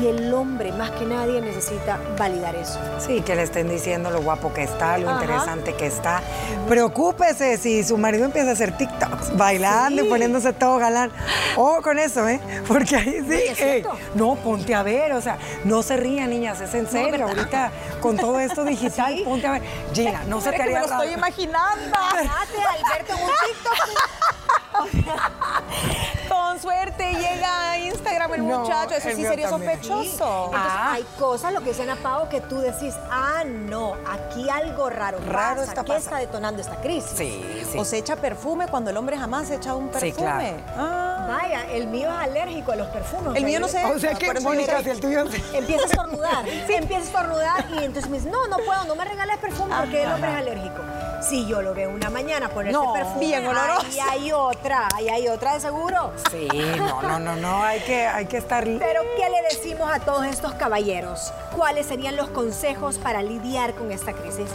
y 0.00 0.06
el 0.06 0.32
hombre 0.32 0.70
más 0.72 0.92
que 0.92 1.04
nadie 1.04 1.40
necesita 1.40 1.98
validar 2.16 2.54
eso. 2.54 2.78
Sí, 2.98 3.20
que 3.20 3.34
le 3.34 3.42
estén 3.42 3.68
diciendo 3.68 4.10
lo 4.10 4.22
guapo 4.22 4.52
que 4.52 4.62
está, 4.62 4.98
lo 4.98 5.10
interesante 5.10 5.74
que 5.74 5.86
está. 5.86 6.22
Preocúpese 6.68 7.58
si 7.58 7.82
su 7.82 7.98
marido 7.98 8.24
empieza 8.24 8.50
a 8.50 8.52
hacer 8.52 8.76
TikToks, 8.76 9.36
bailando 9.36 10.04
y 10.04 10.08
poniéndose 10.08 10.52
todo 10.52 10.78
galán. 10.78 11.10
Ojo 11.56 11.82
con 11.82 11.98
eso, 11.98 12.28
¿eh? 12.28 12.40
Porque 12.68 12.96
ahí 12.96 13.52
sí. 13.56 13.84
no, 14.14 14.36
ponte 14.36 14.72
a 14.74 14.84
ver, 14.84 15.12
o 15.12 15.20
sea, 15.20 15.36
no 15.64 15.82
se 15.82 15.96
rían, 15.96 16.30
niñas, 16.30 16.60
es 16.60 16.74
en 16.74 16.88
serio. 16.88 17.26
Ahorita 17.26 17.72
con 18.00 18.16
todo 18.16 18.38
esto 18.38 18.64
digital, 18.64 19.20
ponte 19.24 19.48
a 19.48 19.52
ver. 19.52 19.62
Gina, 19.92 20.22
no 20.28 20.40
se 20.40 20.50
te 20.50 20.62
haría 20.62 20.80
me 20.80 20.86
lo 20.86 20.92
estoy 20.92 21.12
imaginando. 21.12 21.98
Alberto, 21.98 23.14
un 23.14 23.30
TikTok. 23.46 24.41
Con 26.28 26.60
suerte 26.60 27.12
llega 27.12 27.72
a 27.72 27.78
Instagram 27.78 28.34
el 28.34 28.42
muchacho, 28.42 28.94
eso 28.94 29.08
sí 29.14 29.22
sería 29.22 29.48
sospechoso. 29.48 30.50
Ah. 30.54 30.92
hay 30.92 31.04
cosas, 31.18 31.52
lo 31.52 31.60
que 31.60 31.70
dicen 31.70 31.90
a 31.90 31.96
Pau, 31.96 32.28
que 32.28 32.40
tú 32.40 32.58
decís, 32.58 32.94
ah, 33.10 33.42
no, 33.44 33.94
aquí 34.08 34.48
algo 34.48 34.90
raro, 34.90 35.18
raro 35.26 35.62
está 35.62 35.84
¿Qué 35.84 35.96
está 35.96 36.18
detonando 36.18 36.60
esta 36.62 36.76
crisis? 36.80 37.12
Sí, 37.16 37.64
sí. 37.70 37.78
O 37.78 37.84
se 37.84 37.98
echa 37.98 38.16
perfume 38.16 38.68
cuando 38.68 38.90
el 38.90 38.96
hombre 38.96 39.18
jamás 39.18 39.48
se 39.48 39.56
echa 39.56 39.74
un 39.74 39.88
perfume. 39.88 40.54
Ah. 40.76 41.26
Vaya, 41.28 41.70
el 41.70 41.86
mío 41.86 42.08
es 42.08 42.28
alérgico 42.28 42.72
a 42.72 42.76
los 42.76 42.88
perfumes. 42.88 43.36
El 43.36 43.44
mío 43.44 43.60
no 43.60 43.68
se 43.68 43.84
O 43.84 43.98
sea 43.98 44.14
que, 44.14 44.40
Mónica, 44.40 44.82
si 44.82 44.90
el 44.90 45.00
tuyo... 45.00 45.24
Empieza 45.52 45.82
a 45.82 45.86
estornudar, 45.86 46.44
sí. 46.66 46.74
empieza 46.74 47.02
a 47.02 47.06
estornudar 47.06 47.66
y 47.70 47.84
entonces 47.84 48.10
me 48.10 48.18
dice, 48.18 48.30
no, 48.30 48.46
no 48.48 48.56
puedo, 48.58 48.84
no 48.84 48.94
me 48.94 49.04
regales 49.04 49.38
perfume 49.38 49.74
porque 49.76 50.02
el 50.02 50.12
hombre 50.12 50.30
es 50.30 50.36
alérgico. 50.36 50.82
Si 51.22 51.46
yo 51.46 51.62
lo 51.62 51.72
veo 51.72 51.90
una 51.90 52.10
mañana 52.10 52.48
ponerse 52.48 52.78
no, 52.78 52.92
perfume, 52.92 53.20
bien 53.20 53.46
oloroso. 53.46 53.86
ahí 53.86 53.98
hay 54.00 54.32
otra, 54.32 54.88
ahí 54.94 55.08
hay 55.08 55.28
otra 55.28 55.54
de 55.54 55.60
seguro. 55.60 56.12
Sí, 56.30 56.48
no, 56.76 57.00
no, 57.02 57.18
no, 57.18 57.36
no, 57.36 57.62
hay 57.62 57.80
que, 57.80 58.06
hay 58.06 58.26
que 58.26 58.38
estar... 58.38 58.64
Pero, 58.64 59.02
¿qué 59.16 59.28
le 59.30 59.42
decimos 59.54 59.88
a 59.92 60.00
todos 60.00 60.26
estos 60.26 60.54
caballeros? 60.54 61.32
¿Cuáles 61.56 61.86
serían 61.86 62.16
los 62.16 62.28
consejos 62.28 62.98
para 62.98 63.22
lidiar 63.22 63.74
con 63.74 63.92
esta 63.92 64.12
crisis? 64.12 64.50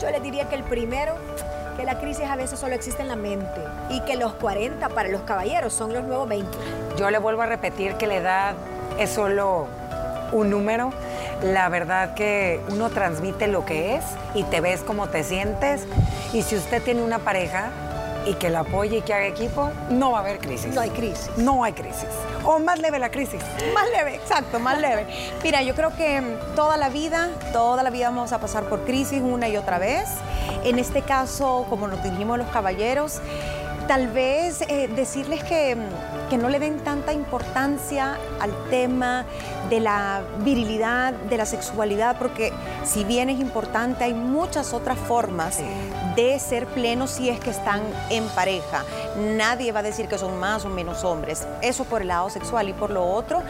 Yo 0.00 0.10
les 0.10 0.22
diría 0.22 0.48
que 0.48 0.56
el 0.56 0.64
primero, 0.64 1.14
que 1.76 1.84
la 1.84 1.98
crisis 1.98 2.26
a 2.28 2.36
veces 2.36 2.58
solo 2.60 2.74
existe 2.74 3.02
en 3.02 3.08
la 3.08 3.16
mente 3.16 3.62
y 3.88 4.00
que 4.00 4.16
los 4.16 4.34
40 4.34 4.88
para 4.90 5.08
los 5.08 5.22
caballeros 5.22 5.72
son 5.72 5.92
los 5.94 6.04
nuevos 6.04 6.28
20. 6.28 6.46
Yo 6.98 7.10
le 7.10 7.18
vuelvo 7.18 7.42
a 7.42 7.46
repetir 7.46 7.94
que 7.94 8.06
la 8.06 8.16
edad 8.16 8.54
es 8.98 9.10
solo 9.10 9.66
un 10.32 10.50
número 10.50 10.92
la 11.42 11.68
verdad 11.68 12.14
que 12.14 12.60
uno 12.68 12.90
transmite 12.90 13.46
lo 13.46 13.64
que 13.64 13.96
es 13.96 14.04
y 14.34 14.44
te 14.44 14.60
ves 14.60 14.80
como 14.80 15.08
te 15.08 15.24
sientes. 15.24 15.84
Y 16.32 16.42
si 16.42 16.56
usted 16.56 16.82
tiene 16.82 17.02
una 17.02 17.18
pareja 17.18 17.70
y 18.26 18.34
que 18.34 18.50
la 18.50 18.60
apoye 18.60 18.98
y 18.98 19.02
que 19.02 19.12
haga 19.12 19.26
equipo, 19.26 19.70
no 19.90 20.12
va 20.12 20.18
a 20.18 20.20
haber 20.20 20.38
crisis. 20.38 20.74
No 20.74 20.80
hay 20.80 20.90
crisis. 20.90 21.30
No 21.36 21.64
hay 21.64 21.72
crisis. 21.72 22.08
O 22.44 22.58
más 22.58 22.78
leve 22.78 22.98
la 22.98 23.10
crisis. 23.10 23.40
Más 23.74 23.88
leve, 23.90 24.14
exacto, 24.14 24.60
más 24.60 24.80
leve. 24.80 25.06
Mira, 25.42 25.62
yo 25.62 25.74
creo 25.74 25.94
que 25.96 26.22
toda 26.54 26.76
la 26.76 26.88
vida, 26.88 27.28
toda 27.52 27.82
la 27.82 27.90
vida 27.90 28.10
vamos 28.10 28.32
a 28.32 28.38
pasar 28.38 28.64
por 28.64 28.84
crisis 28.84 29.20
una 29.20 29.48
y 29.48 29.56
otra 29.56 29.78
vez. 29.78 30.08
En 30.64 30.78
este 30.78 31.02
caso, 31.02 31.66
como 31.68 31.88
nos 31.88 32.02
dijimos 32.02 32.38
los 32.38 32.48
caballeros, 32.48 33.20
tal 33.88 34.08
vez 34.08 34.62
eh, 34.62 34.88
decirles 34.88 35.42
que, 35.44 35.76
que, 36.32 36.38
no 36.38 36.48
le 36.48 36.58
den 36.58 36.80
tanta 36.80 37.12
importancia 37.12 38.16
al 38.40 38.52
tema 38.70 39.26
de 39.68 39.80
la 39.80 40.22
virilidad, 40.38 41.12
de 41.12 41.36
la 41.36 41.44
sexualidad, 41.44 42.16
porque 42.18 42.52
si 42.84 43.04
bien 43.04 43.28
es 43.28 43.38
importante, 43.38 44.04
hay 44.04 44.14
muchas 44.14 44.72
otras 44.72 44.98
formas 44.98 45.58
de 46.16 46.38
ser 46.38 46.66
plenos 46.68 47.10
si 47.10 47.28
es 47.28 47.38
que 47.38 47.50
están 47.50 47.82
en 48.08 48.24
pareja. 48.28 48.82
Nadie 49.36 49.72
va 49.72 49.80
a 49.80 49.82
decir 49.82 50.08
que 50.08 50.16
son 50.16 50.38
más 50.38 50.64
o 50.64 50.70
menos 50.70 51.04
hombres. 51.04 51.46
Eso 51.60 51.84
por 51.84 52.00
el 52.00 52.08
lado 52.08 52.30
sexual 52.30 52.68
y 52.68 52.72
por 52.72 52.90
lo 52.90 53.04
otro 53.04 53.42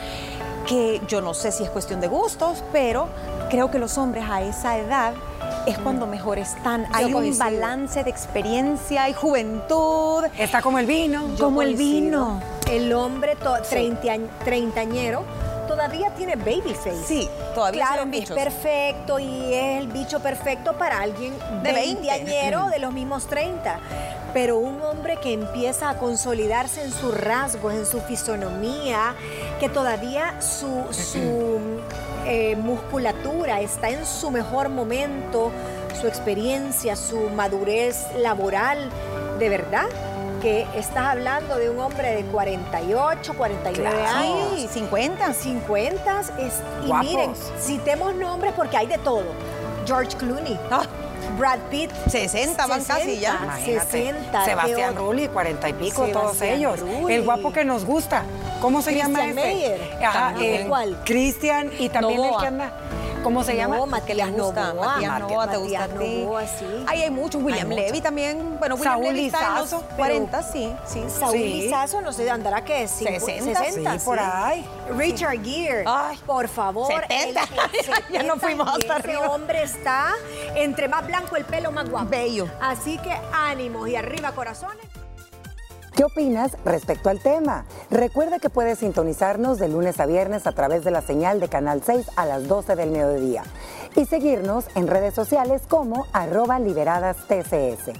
que 0.66 1.00
yo 1.06 1.20
no 1.20 1.34
sé 1.34 1.52
si 1.52 1.62
es 1.62 1.70
cuestión 1.70 2.00
de 2.00 2.08
gustos, 2.08 2.64
pero 2.72 3.08
creo 3.48 3.70
que 3.70 3.78
los 3.78 3.96
hombres 3.96 4.24
a 4.28 4.42
esa 4.42 4.78
edad 4.78 5.14
es 5.66 5.78
cuando 5.78 6.06
mejor 6.06 6.38
están. 6.38 6.86
Hay 6.92 7.14
un 7.14 7.38
balance 7.38 8.02
de 8.02 8.10
experiencia 8.10 9.08
y 9.08 9.12
juventud. 9.12 10.24
Está 10.36 10.62
como 10.62 10.78
el 10.78 10.86
vino. 10.86 11.28
como 11.38 11.62
el 11.62 11.76
vino. 11.76 12.40
El 12.72 12.90
hombre 12.94 13.36
treintañero 14.44 15.24
todavía 15.68 16.08
tiene 16.14 16.36
baby 16.36 16.72
face. 16.72 17.04
Sí, 17.06 17.28
todavía 17.54 17.86
claro, 17.86 18.10
es 18.10 18.30
perfecto 18.30 19.18
y 19.18 19.52
es 19.52 19.82
el 19.82 19.88
bicho 19.88 20.20
perfecto 20.20 20.72
para 20.72 21.02
alguien 21.02 21.34
de 21.62 21.70
20 21.70 22.10
añero 22.10 22.70
de 22.70 22.78
los 22.78 22.94
mismos 22.94 23.26
30. 23.26 23.78
Pero 24.32 24.56
un 24.56 24.80
hombre 24.80 25.18
que 25.18 25.34
empieza 25.34 25.90
a 25.90 25.98
consolidarse 25.98 26.82
en 26.82 26.92
sus 26.92 27.14
rasgos, 27.14 27.74
en 27.74 27.84
su 27.84 28.00
fisonomía, 28.00 29.16
que 29.60 29.68
todavía 29.68 30.40
su, 30.40 30.86
eh, 32.24 32.56
musculatura 32.56 33.60
está 33.60 33.90
en 33.90 34.06
su 34.06 34.30
mejor 34.30 34.70
momento, 34.70 35.50
su 36.00 36.08
experiencia, 36.08 36.96
su 36.96 37.28
madurez 37.28 38.06
laboral, 38.16 38.88
de 39.38 39.50
verdad 39.50 39.88
que 40.42 40.66
estás 40.74 41.06
hablando 41.06 41.56
de 41.56 41.70
un 41.70 41.78
hombre 41.78 42.16
de 42.16 42.24
48, 42.24 43.34
49 43.34 44.04
años. 44.04 44.48
Sí, 44.56 44.68
50. 44.72 45.32
50. 45.32 46.20
Es, 46.20 46.60
y 46.84 46.92
miren, 46.92 47.32
citemos 47.60 48.14
nombres 48.16 48.52
porque 48.54 48.76
hay 48.76 48.88
de 48.88 48.98
todo. 48.98 49.24
George 49.86 50.16
Clooney. 50.16 50.58
Ah. 50.70 50.82
Brad 51.38 51.60
Pitt. 51.70 51.92
60 52.08 52.66
van 52.66 52.84
casi 52.84 53.20
ya. 53.20 53.56
60. 53.64 54.44
Sebastián 54.44 54.96
Rulli, 54.96 55.28
40 55.28 55.68
y 55.68 55.72
pico, 55.74 56.08
todos 56.08 56.42
ellos. 56.42 56.80
El 57.08 57.22
guapo 57.22 57.52
que 57.52 57.64
nos 57.64 57.84
gusta. 57.84 58.24
¿Cómo 58.60 58.82
se 58.82 58.96
llama 58.96 59.24
ese? 59.26 59.34
Meyer. 59.34 59.80
¿Cuál? 60.68 60.98
Cristian 61.04 61.70
y 61.78 61.88
también 61.88 62.24
el 62.24 62.36
que 62.36 62.46
anda 62.46 62.72
¿Cómo 63.22 63.44
se 63.44 63.56
llama? 63.56 63.86
Matías 63.86 64.30
Novoa. 64.32 64.74
Matías 64.74 65.20
Novoa, 65.20 65.50
¿te 65.50 65.56
gusta 65.56 65.84
a 65.84 65.88
ti? 65.88 66.26
Ahí 66.86 67.02
hay 67.02 67.10
muchos. 67.10 67.42
William 67.42 67.68
Levy 67.68 68.00
también. 68.00 68.58
Bueno, 68.58 68.74
William 68.74 68.94
Saúl 68.94 69.14
Levy 69.14 69.26
está 69.26 69.48
en 69.48 69.54
los 69.54 69.82
40, 69.96 70.42
sí. 70.42 70.72
sí. 70.86 71.04
Saúl 71.08 71.36
Lizazo, 71.36 72.00
no 72.00 72.12
sé, 72.12 72.30
andará 72.30 72.64
que 72.64 72.86
60, 72.86 73.20
60 73.20 73.98
sí, 73.98 74.04
por 74.04 74.18
ahí. 74.18 74.66
Richard 74.96 75.42
Gere, 75.42 75.84
Ay, 75.86 76.18
por 76.26 76.48
favor. 76.48 76.92
70. 77.08 77.40
ya 78.12 78.22
no 78.22 78.36
fuimos 78.36 78.68
hasta 78.68 78.96
arriba. 78.96 79.20
Ese 79.20 79.28
hombre 79.28 79.62
está, 79.62 80.12
entre 80.54 80.88
más 80.88 81.06
blanco 81.06 81.36
el 81.36 81.44
pelo, 81.44 81.72
más 81.72 81.88
guapo. 81.88 82.08
Bello. 82.10 82.48
Así 82.60 82.98
que 82.98 83.14
ánimos 83.32 83.88
y 83.88 83.96
arriba 83.96 84.32
corazones. 84.32 84.86
¿Qué 85.94 86.04
opinas 86.04 86.56
respecto 86.64 87.10
al 87.10 87.20
tema? 87.20 87.66
Recuerda 87.90 88.38
que 88.38 88.48
puedes 88.48 88.78
sintonizarnos 88.78 89.58
de 89.58 89.68
lunes 89.68 90.00
a 90.00 90.06
viernes 90.06 90.46
a 90.46 90.52
través 90.52 90.84
de 90.84 90.90
la 90.90 91.02
señal 91.02 91.38
de 91.38 91.48
Canal 91.48 91.82
6 91.84 92.12
a 92.16 92.24
las 92.24 92.48
12 92.48 92.76
del 92.76 92.90
mediodía 92.90 93.42
y 93.94 94.06
seguirnos 94.06 94.64
en 94.74 94.86
redes 94.86 95.14
sociales 95.14 95.60
como 95.68 96.06
arroba 96.14 96.58
liberadas 96.58 97.18
TCS. 97.28 97.92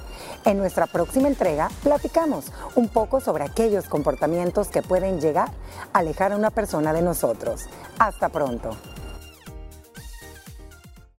En 0.47 0.57
nuestra 0.57 0.87
próxima 0.87 1.29
entrega 1.29 1.69
platicamos 1.83 2.51
un 2.77 2.89
poco 2.89 3.21
sobre 3.21 3.45
aquellos 3.45 3.85
comportamientos 3.91 4.69
que 4.69 4.81
pueden 4.81 5.21
llegar 5.21 5.51
a 5.93 5.99
alejar 5.99 6.33
a 6.33 6.37
una 6.37 6.51
persona 6.51 6.95
de 6.95 7.03
nosotros. 7.03 7.67
Hasta 7.99 8.31
pronto. 8.31 8.71